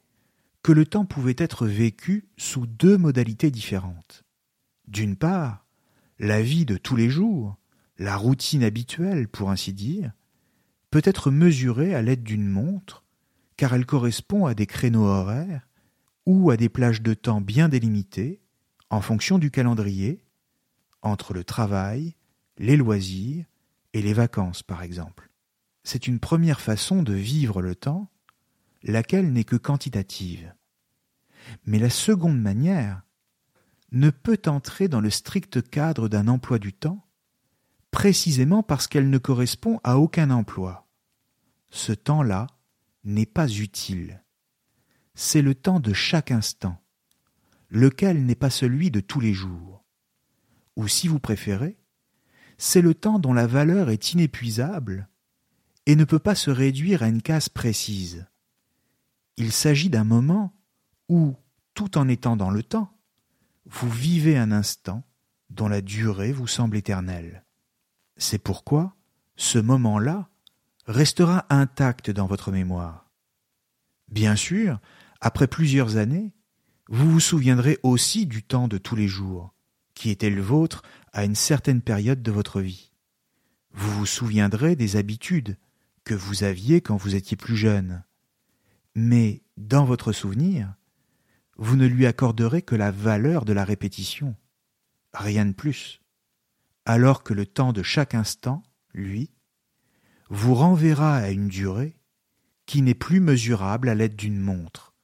que 0.61 0.71
le 0.71 0.85
temps 0.85 1.05
pouvait 1.05 1.35
être 1.35 1.65
vécu 1.65 2.29
sous 2.37 2.67
deux 2.67 2.95
modalités 2.95 3.49
différentes. 3.49 4.23
D'une 4.87 5.15
part, 5.15 5.65
la 6.19 6.43
vie 6.43 6.65
de 6.65 6.77
tous 6.77 6.95
les 6.95 7.09
jours, 7.09 7.57
la 7.97 8.15
routine 8.15 8.63
habituelle 8.63 9.27
pour 9.27 9.49
ainsi 9.49 9.73
dire, 9.73 10.11
peut 10.91 11.01
être 11.03 11.31
mesurée 11.31 11.95
à 11.95 12.03
l'aide 12.03 12.21
d'une 12.21 12.47
montre, 12.47 13.03
car 13.57 13.73
elle 13.73 13.87
correspond 13.87 14.45
à 14.45 14.53
des 14.53 14.67
créneaux 14.67 15.07
horaires 15.07 15.67
ou 16.27 16.51
à 16.51 16.55
des 16.55 16.69
plages 16.69 17.01
de 17.01 17.15
temps 17.15 17.41
bien 17.41 17.67
délimitées, 17.67 18.43
en 18.91 19.01
fonction 19.01 19.39
du 19.39 19.49
calendrier, 19.49 20.23
entre 21.01 21.33
le 21.33 21.43
travail, 21.43 22.15
les 22.57 22.77
loisirs 22.77 23.45
et 23.93 24.01
les 24.01 24.13
vacances, 24.13 24.63
par 24.63 24.83
exemple. 24.83 25.29
C'est 25.83 26.07
une 26.07 26.19
première 26.19 26.61
façon 26.61 27.03
de 27.03 27.13
vivre 27.13 27.61
le 27.61 27.75
temps, 27.75 28.11
laquelle 28.83 29.31
n'est 29.31 29.43
que 29.43 29.55
quantitative. 29.55 30.53
Mais 31.65 31.79
la 31.79 31.89
seconde 31.89 32.39
manière 32.39 33.01
ne 33.91 34.09
peut 34.09 34.41
entrer 34.45 34.87
dans 34.87 35.01
le 35.01 35.09
strict 35.09 35.67
cadre 35.69 36.09
d'un 36.09 36.27
emploi 36.27 36.59
du 36.59 36.73
temps, 36.73 37.05
précisément 37.91 38.61
parce 38.61 38.87
qu'elle 38.87 39.09
ne 39.09 39.17
correspond 39.17 39.79
à 39.83 39.97
aucun 39.97 40.29
emploi. 40.29 40.87
Ce 41.71 41.91
temps-là 41.91 42.47
n'est 43.03 43.25
pas 43.25 43.47
utile. 43.47 44.23
C'est 45.15 45.41
le 45.41 45.55
temps 45.55 45.79
de 45.79 45.93
chaque 45.93 46.31
instant, 46.31 46.81
lequel 47.69 48.25
n'est 48.25 48.35
pas 48.35 48.49
celui 48.49 48.91
de 48.91 48.99
tous 48.99 49.19
les 49.19 49.33
jours. 49.33 49.78
Ou 50.79 50.87
si 50.87 51.09
vous 51.09 51.19
préférez, 51.19 51.77
c'est 52.57 52.79
le 52.79 52.93
temps 52.93 53.19
dont 53.19 53.33
la 53.33 53.47
valeur 53.47 53.89
est 53.89 54.13
inépuisable 54.13 55.09
et 55.85 55.97
ne 55.97 56.05
peut 56.05 56.19
pas 56.19 56.35
se 56.35 56.49
réduire 56.49 57.03
à 57.03 57.09
une 57.09 57.21
case 57.21 57.49
précise. 57.49 58.27
Il 59.35 59.51
s'agit 59.51 59.89
d'un 59.89 60.05
moment 60.05 60.53
où, 61.09 61.35
tout 61.73 61.97
en 61.97 62.07
étant 62.07 62.37
dans 62.37 62.49
le 62.49 62.63
temps, 62.63 62.97
vous 63.65 63.89
vivez 63.89 64.37
un 64.37 64.53
instant 64.53 65.03
dont 65.49 65.67
la 65.67 65.81
durée 65.81 66.31
vous 66.31 66.47
semble 66.47 66.77
éternelle. 66.77 67.43
C'est 68.15 68.39
pourquoi 68.39 68.95
ce 69.35 69.59
moment-là 69.59 70.29
restera 70.85 71.45
intact 71.49 72.09
dans 72.09 72.25
votre 72.25 72.53
mémoire. 72.53 73.11
Bien 74.07 74.37
sûr, 74.37 74.79
après 75.19 75.47
plusieurs 75.47 75.97
années, 75.97 76.31
vous 76.87 77.11
vous 77.11 77.19
souviendrez 77.19 77.79
aussi 77.83 78.25
du 78.25 78.43
temps 78.43 78.69
de 78.69 78.77
tous 78.77 78.95
les 78.95 79.09
jours, 79.09 79.53
qui 79.99 80.11
était 80.11 80.29
le 80.29 80.41
vôtre 80.41 80.81
à 81.11 81.25
une 81.25 81.35
certaine 81.35 81.81
période 81.81 82.23
de 82.23 82.31
votre 82.31 82.61
vie. 82.61 82.93
Vous 83.73 83.91
vous 83.91 84.05
souviendrez 84.05 84.77
des 84.77 84.95
habitudes 84.95 85.57
que 86.05 86.13
vous 86.13 86.45
aviez 86.45 86.79
quand 86.79 86.95
vous 86.95 87.15
étiez 87.15 87.35
plus 87.35 87.57
jeune. 87.57 88.05
Mais, 88.95 89.43
dans 89.57 89.83
votre 89.83 90.13
souvenir, 90.13 90.73
vous 91.57 91.75
ne 91.75 91.85
lui 91.85 92.05
accorderez 92.05 92.61
que 92.61 92.75
la 92.75 92.91
valeur 92.91 93.43
de 93.43 93.51
la 93.51 93.65
répétition, 93.65 94.37
rien 95.11 95.45
de 95.45 95.51
plus, 95.51 96.01
alors 96.85 97.21
que 97.21 97.33
le 97.33 97.45
temps 97.45 97.73
de 97.73 97.83
chaque 97.83 98.15
instant, 98.15 98.63
lui, 98.93 99.33
vous 100.29 100.55
renverra 100.55 101.17
à 101.17 101.29
une 101.29 101.49
durée 101.49 101.97
qui 102.65 102.81
n'est 102.81 102.93
plus 102.93 103.19
mesurable 103.19 103.89
à 103.89 103.95
l'aide 103.95 104.15
d'une 104.15 104.39
montre, 104.39 104.95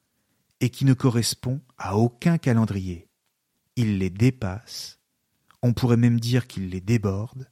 et 0.60 0.70
qui 0.70 0.86
ne 0.86 0.94
correspond 0.94 1.60
à 1.76 1.98
aucun 1.98 2.38
calendrier. 2.38 3.05
Il 3.76 3.98
les 3.98 4.10
dépasse, 4.10 5.00
on 5.62 5.74
pourrait 5.74 5.98
même 5.98 6.18
dire 6.18 6.46
qu'il 6.46 6.70
les 6.70 6.80
déborde, 6.80 7.50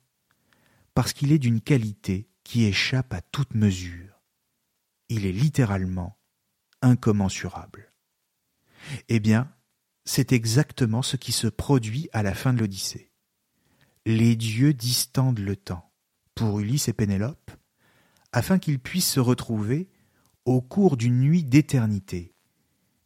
parce 0.94 1.12
qu'il 1.12 1.32
est 1.32 1.38
d'une 1.38 1.60
qualité 1.60 2.30
qui 2.44 2.64
échappe 2.64 3.12
à 3.12 3.20
toute 3.20 3.54
mesure. 3.54 4.22
Il 5.10 5.26
est 5.26 5.32
littéralement 5.32 6.18
incommensurable. 6.80 7.92
Eh 9.08 9.20
bien, 9.20 9.52
c'est 10.04 10.32
exactement 10.32 11.02
ce 11.02 11.16
qui 11.16 11.32
se 11.32 11.46
produit 11.46 12.08
à 12.12 12.22
la 12.22 12.34
fin 12.34 12.52
de 12.52 12.60
l'Odyssée. 12.60 13.10
Les 14.06 14.36
dieux 14.36 14.74
distendent 14.74 15.38
le 15.38 15.56
temps, 15.56 15.92
pour 16.34 16.60
Ulysse 16.60 16.88
et 16.88 16.92
Pénélope, 16.92 17.50
afin 18.32 18.58
qu'ils 18.58 18.80
puissent 18.80 19.10
se 19.10 19.20
retrouver 19.20 19.88
au 20.44 20.60
cours 20.60 20.96
d'une 20.96 21.20
nuit 21.20 21.44
d'éternité, 21.44 22.34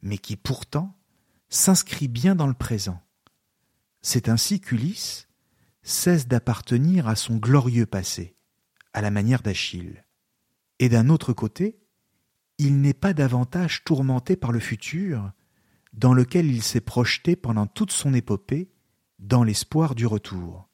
mais 0.01 0.17
qui 0.17 0.35
pourtant 0.35 0.97
s'inscrit 1.49 2.07
bien 2.07 2.35
dans 2.35 2.47
le 2.47 2.53
présent. 2.53 3.01
C'est 4.01 4.29
ainsi 4.29 4.61
qu'Ulysse 4.61 5.27
cesse 5.81 6.27
d'appartenir 6.27 7.07
à 7.07 7.15
son 7.15 7.37
glorieux 7.37 7.85
passé, 7.85 8.35
à 8.93 9.01
la 9.01 9.11
manière 9.11 9.41
d'Achille. 9.41 10.05
Et 10.79 10.89
d'un 10.89 11.09
autre 11.09 11.33
côté, 11.33 11.79
il 12.57 12.81
n'est 12.81 12.93
pas 12.93 13.13
davantage 13.13 13.83
tourmenté 13.83 14.35
par 14.35 14.51
le 14.51 14.59
futur, 14.59 15.31
dans 15.93 16.13
lequel 16.13 16.45
il 16.45 16.61
s'est 16.61 16.81
projeté 16.81 17.35
pendant 17.35 17.67
toute 17.67 17.91
son 17.91 18.13
épopée, 18.13 18.69
dans 19.17 19.43
l'espoir 19.43 19.95
du 19.95 20.05
retour. 20.05 20.69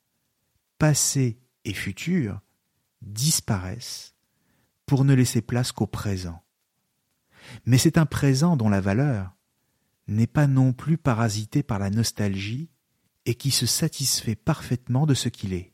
Passé 0.77 1.39
et 1.63 1.73
futur 1.73 2.41
disparaissent 3.01 4.15
pour 4.85 5.05
ne 5.05 5.13
laisser 5.13 5.41
place 5.41 5.71
qu'au 5.71 5.87
présent. 5.87 6.43
Mais 7.65 7.77
c'est 7.77 7.97
un 7.97 8.05
présent 8.05 8.57
dont 8.57 8.69
la 8.69 8.81
valeur 8.81 9.35
n'est 10.07 10.27
pas 10.27 10.47
non 10.47 10.73
plus 10.73 10.97
parasité 10.97 11.63
par 11.63 11.79
la 11.79 11.89
nostalgie 11.89 12.69
et 13.25 13.35
qui 13.35 13.51
se 13.51 13.65
satisfait 13.65 14.35
parfaitement 14.35 15.05
de 15.05 15.13
ce 15.13 15.29
qu'il 15.29 15.53
est, 15.53 15.73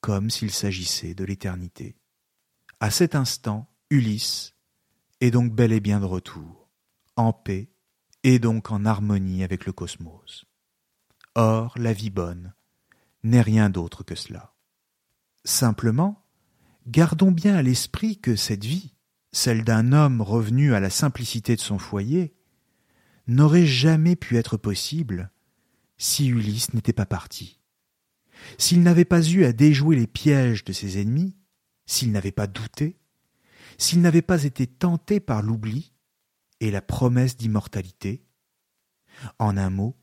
comme 0.00 0.30
s'il 0.30 0.50
s'agissait 0.50 1.14
de 1.14 1.24
l'éternité. 1.24 1.96
À 2.80 2.90
cet 2.90 3.14
instant, 3.14 3.68
Ulysse 3.90 4.54
est 5.20 5.30
donc 5.30 5.52
bel 5.52 5.72
et 5.72 5.80
bien 5.80 6.00
de 6.00 6.04
retour, 6.04 6.68
en 7.16 7.32
paix 7.32 7.70
et 8.22 8.38
donc 8.38 8.70
en 8.70 8.84
harmonie 8.84 9.44
avec 9.44 9.66
le 9.66 9.72
cosmos. 9.72 10.44
Or, 11.34 11.74
la 11.78 11.92
vie 11.92 12.10
bonne 12.10 12.54
n'est 13.22 13.42
rien 13.42 13.70
d'autre 13.70 14.04
que 14.04 14.14
cela. 14.14 14.54
Simplement, 15.44 16.24
gardons 16.86 17.32
bien 17.32 17.56
à 17.56 17.62
l'esprit 17.62 18.18
que 18.18 18.36
cette 18.36 18.64
vie, 18.64 18.94
celle 19.32 19.64
d'un 19.64 19.92
homme 19.92 20.20
revenu 20.20 20.74
à 20.74 20.80
la 20.80 20.90
simplicité 20.90 21.56
de 21.56 21.60
son 21.60 21.78
foyer, 21.78 22.34
n'aurait 23.26 23.66
jamais 23.66 24.16
pu 24.16 24.36
être 24.36 24.56
possible 24.56 25.30
si 25.96 26.28
Ulysse 26.28 26.74
n'était 26.74 26.92
pas 26.92 27.06
parti. 27.06 27.60
S'il 28.58 28.82
n'avait 28.82 29.04
pas 29.04 29.22
eu 29.22 29.44
à 29.44 29.52
déjouer 29.52 29.96
les 29.96 30.06
pièges 30.06 30.64
de 30.64 30.72
ses 30.72 31.00
ennemis, 31.00 31.36
s'il 31.86 32.12
n'avait 32.12 32.32
pas 32.32 32.46
douté, 32.46 32.98
s'il 33.78 34.00
n'avait 34.00 34.22
pas 34.22 34.44
été 34.44 34.66
tenté 34.66 35.20
par 35.20 35.42
l'oubli 35.42 35.92
et 36.60 36.70
la 36.70 36.82
promesse 36.82 37.36
d'immortalité, 37.36 38.24
en 39.38 39.56
un 39.56 39.70
mot, 39.70 39.96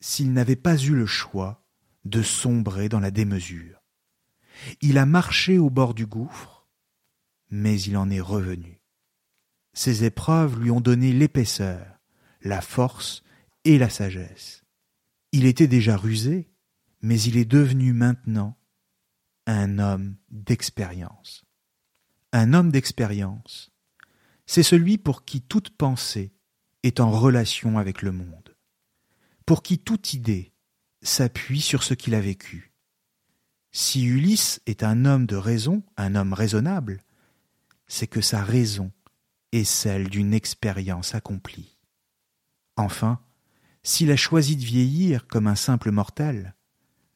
s'il 0.00 0.32
n'avait 0.32 0.56
pas 0.56 0.76
eu 0.76 0.94
le 0.94 1.06
choix 1.06 1.64
de 2.04 2.22
sombrer 2.22 2.88
dans 2.88 3.00
la 3.00 3.10
démesure. 3.10 3.82
Il 4.80 4.98
a 4.98 5.06
marché 5.06 5.58
au 5.58 5.70
bord 5.70 5.94
du 5.94 6.06
gouffre, 6.06 6.68
mais 7.50 7.80
il 7.80 7.96
en 7.96 8.10
est 8.10 8.20
revenu. 8.20 8.80
Ces 9.72 10.04
épreuves 10.04 10.60
lui 10.60 10.70
ont 10.70 10.80
donné 10.80 11.12
l'épaisseur, 11.12 12.00
la 12.42 12.60
force 12.60 13.22
et 13.64 13.78
la 13.78 13.88
sagesse. 13.88 14.61
Il 15.32 15.46
était 15.46 15.66
déjà 15.66 15.96
rusé, 15.96 16.50
mais 17.00 17.20
il 17.20 17.38
est 17.38 17.46
devenu 17.46 17.92
maintenant 17.94 18.56
un 19.46 19.78
homme 19.78 20.16
d'expérience. 20.30 21.44
Un 22.32 22.52
homme 22.52 22.70
d'expérience, 22.70 23.70
c'est 24.46 24.62
celui 24.62 24.98
pour 24.98 25.24
qui 25.24 25.40
toute 25.40 25.70
pensée 25.70 26.32
est 26.82 27.00
en 27.00 27.10
relation 27.10 27.78
avec 27.78 28.02
le 28.02 28.12
monde, 28.12 28.56
pour 29.46 29.62
qui 29.62 29.78
toute 29.78 30.12
idée 30.12 30.52
s'appuie 31.02 31.60
sur 31.60 31.82
ce 31.82 31.94
qu'il 31.94 32.14
a 32.14 32.20
vécu. 32.20 32.72
Si 33.70 34.04
Ulysse 34.04 34.60
est 34.66 34.82
un 34.82 35.06
homme 35.06 35.26
de 35.26 35.36
raison, 35.36 35.82
un 35.96 36.14
homme 36.14 36.34
raisonnable, 36.34 37.02
c'est 37.86 38.06
que 38.06 38.20
sa 38.20 38.44
raison 38.44 38.92
est 39.52 39.64
celle 39.64 40.08
d'une 40.08 40.34
expérience 40.34 41.14
accomplie. 41.14 41.78
Enfin, 42.76 43.20
s'il 43.82 44.10
a 44.12 44.16
choisi 44.16 44.56
de 44.56 44.64
vieillir 44.64 45.26
comme 45.26 45.46
un 45.46 45.54
simple 45.54 45.90
mortel, 45.90 46.54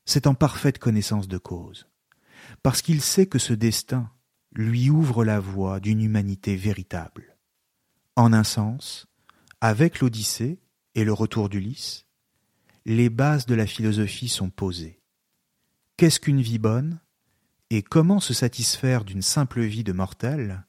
c'est 0.04 0.26
en 0.26 0.34
parfaite 0.34 0.78
connaissance 0.78 1.28
de 1.28 1.38
cause, 1.38 1.88
parce 2.62 2.82
qu'il 2.82 3.00
sait 3.00 3.26
que 3.26 3.38
ce 3.38 3.52
destin 3.52 4.10
lui 4.52 4.90
ouvre 4.90 5.24
la 5.24 5.40
voie 5.40 5.80
d'une 5.80 6.00
humanité 6.00 6.56
véritable. 6.56 7.36
En 8.16 8.32
un 8.32 8.44
sens, 8.44 9.06
avec 9.60 10.00
l'Odyssée 10.00 10.60
et 10.94 11.04
le 11.04 11.12
retour 11.12 11.48
d'Ulysse, 11.48 12.06
les 12.84 13.10
bases 13.10 13.46
de 13.46 13.54
la 13.54 13.66
philosophie 13.66 14.28
sont 14.28 14.50
posées. 14.50 15.00
Qu'est-ce 15.96 16.20
qu'une 16.20 16.40
vie 16.40 16.58
bonne 16.58 17.00
et 17.70 17.82
comment 17.82 18.20
se 18.20 18.32
satisfaire 18.32 19.04
d'une 19.04 19.22
simple 19.22 19.60
vie 19.62 19.84
de 19.84 19.92
mortel? 19.92 20.64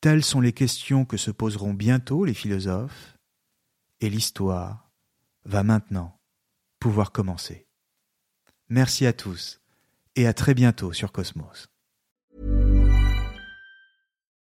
Telles 0.00 0.24
sont 0.24 0.40
les 0.40 0.52
questions 0.52 1.04
que 1.04 1.16
se 1.16 1.30
poseront 1.30 1.74
bientôt 1.74 2.24
les 2.24 2.34
philosophes, 2.34 3.16
et 4.00 4.10
l'histoire 4.10 4.91
va 5.44 5.62
maintenant 5.62 6.18
pouvoir 6.80 7.12
commencer. 7.12 7.66
Merci 8.68 9.06
à 9.06 9.12
tous 9.12 9.60
et 10.16 10.26
à 10.26 10.32
très 10.32 10.54
bientôt 10.54 10.92
sur 10.92 11.12
Cosmos. 11.12 11.68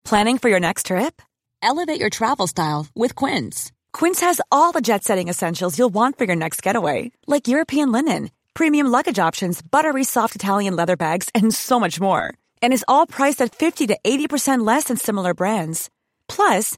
Planning 0.04 0.38
for 0.38 0.50
your 0.50 0.60
next 0.60 0.86
trip? 0.86 1.22
Elevate 1.62 2.00
your 2.00 2.10
travel 2.10 2.48
style 2.48 2.88
with 2.96 3.14
Quince. 3.14 3.72
Quince 3.92 4.22
has 4.22 4.40
all 4.52 4.72
the 4.72 4.82
jet 4.82 5.04
setting 5.04 5.28
essentials 5.28 5.78
you'll 5.78 5.94
want 5.94 6.18
for 6.18 6.26
your 6.26 6.36
next 6.36 6.62
getaway, 6.62 7.12
like 7.28 7.48
European 7.48 7.92
linen, 7.92 8.30
premium 8.54 8.88
luggage 8.88 9.20
options, 9.20 9.62
buttery 9.62 10.04
soft 10.04 10.36
Italian 10.36 10.76
leather 10.76 10.96
bags, 10.96 11.30
and 11.36 11.54
so 11.54 11.80
much 11.80 12.00
more. 12.00 12.34
And 12.62 12.72
is 12.74 12.86
all 12.88 13.06
priced 13.06 13.42
at 13.42 13.54
50 13.54 13.88
to 13.88 13.98
80% 14.04 14.66
less 14.66 14.86
than 14.86 14.98
similar 14.98 15.34
brands. 15.34 15.90
Plus, 16.30 16.78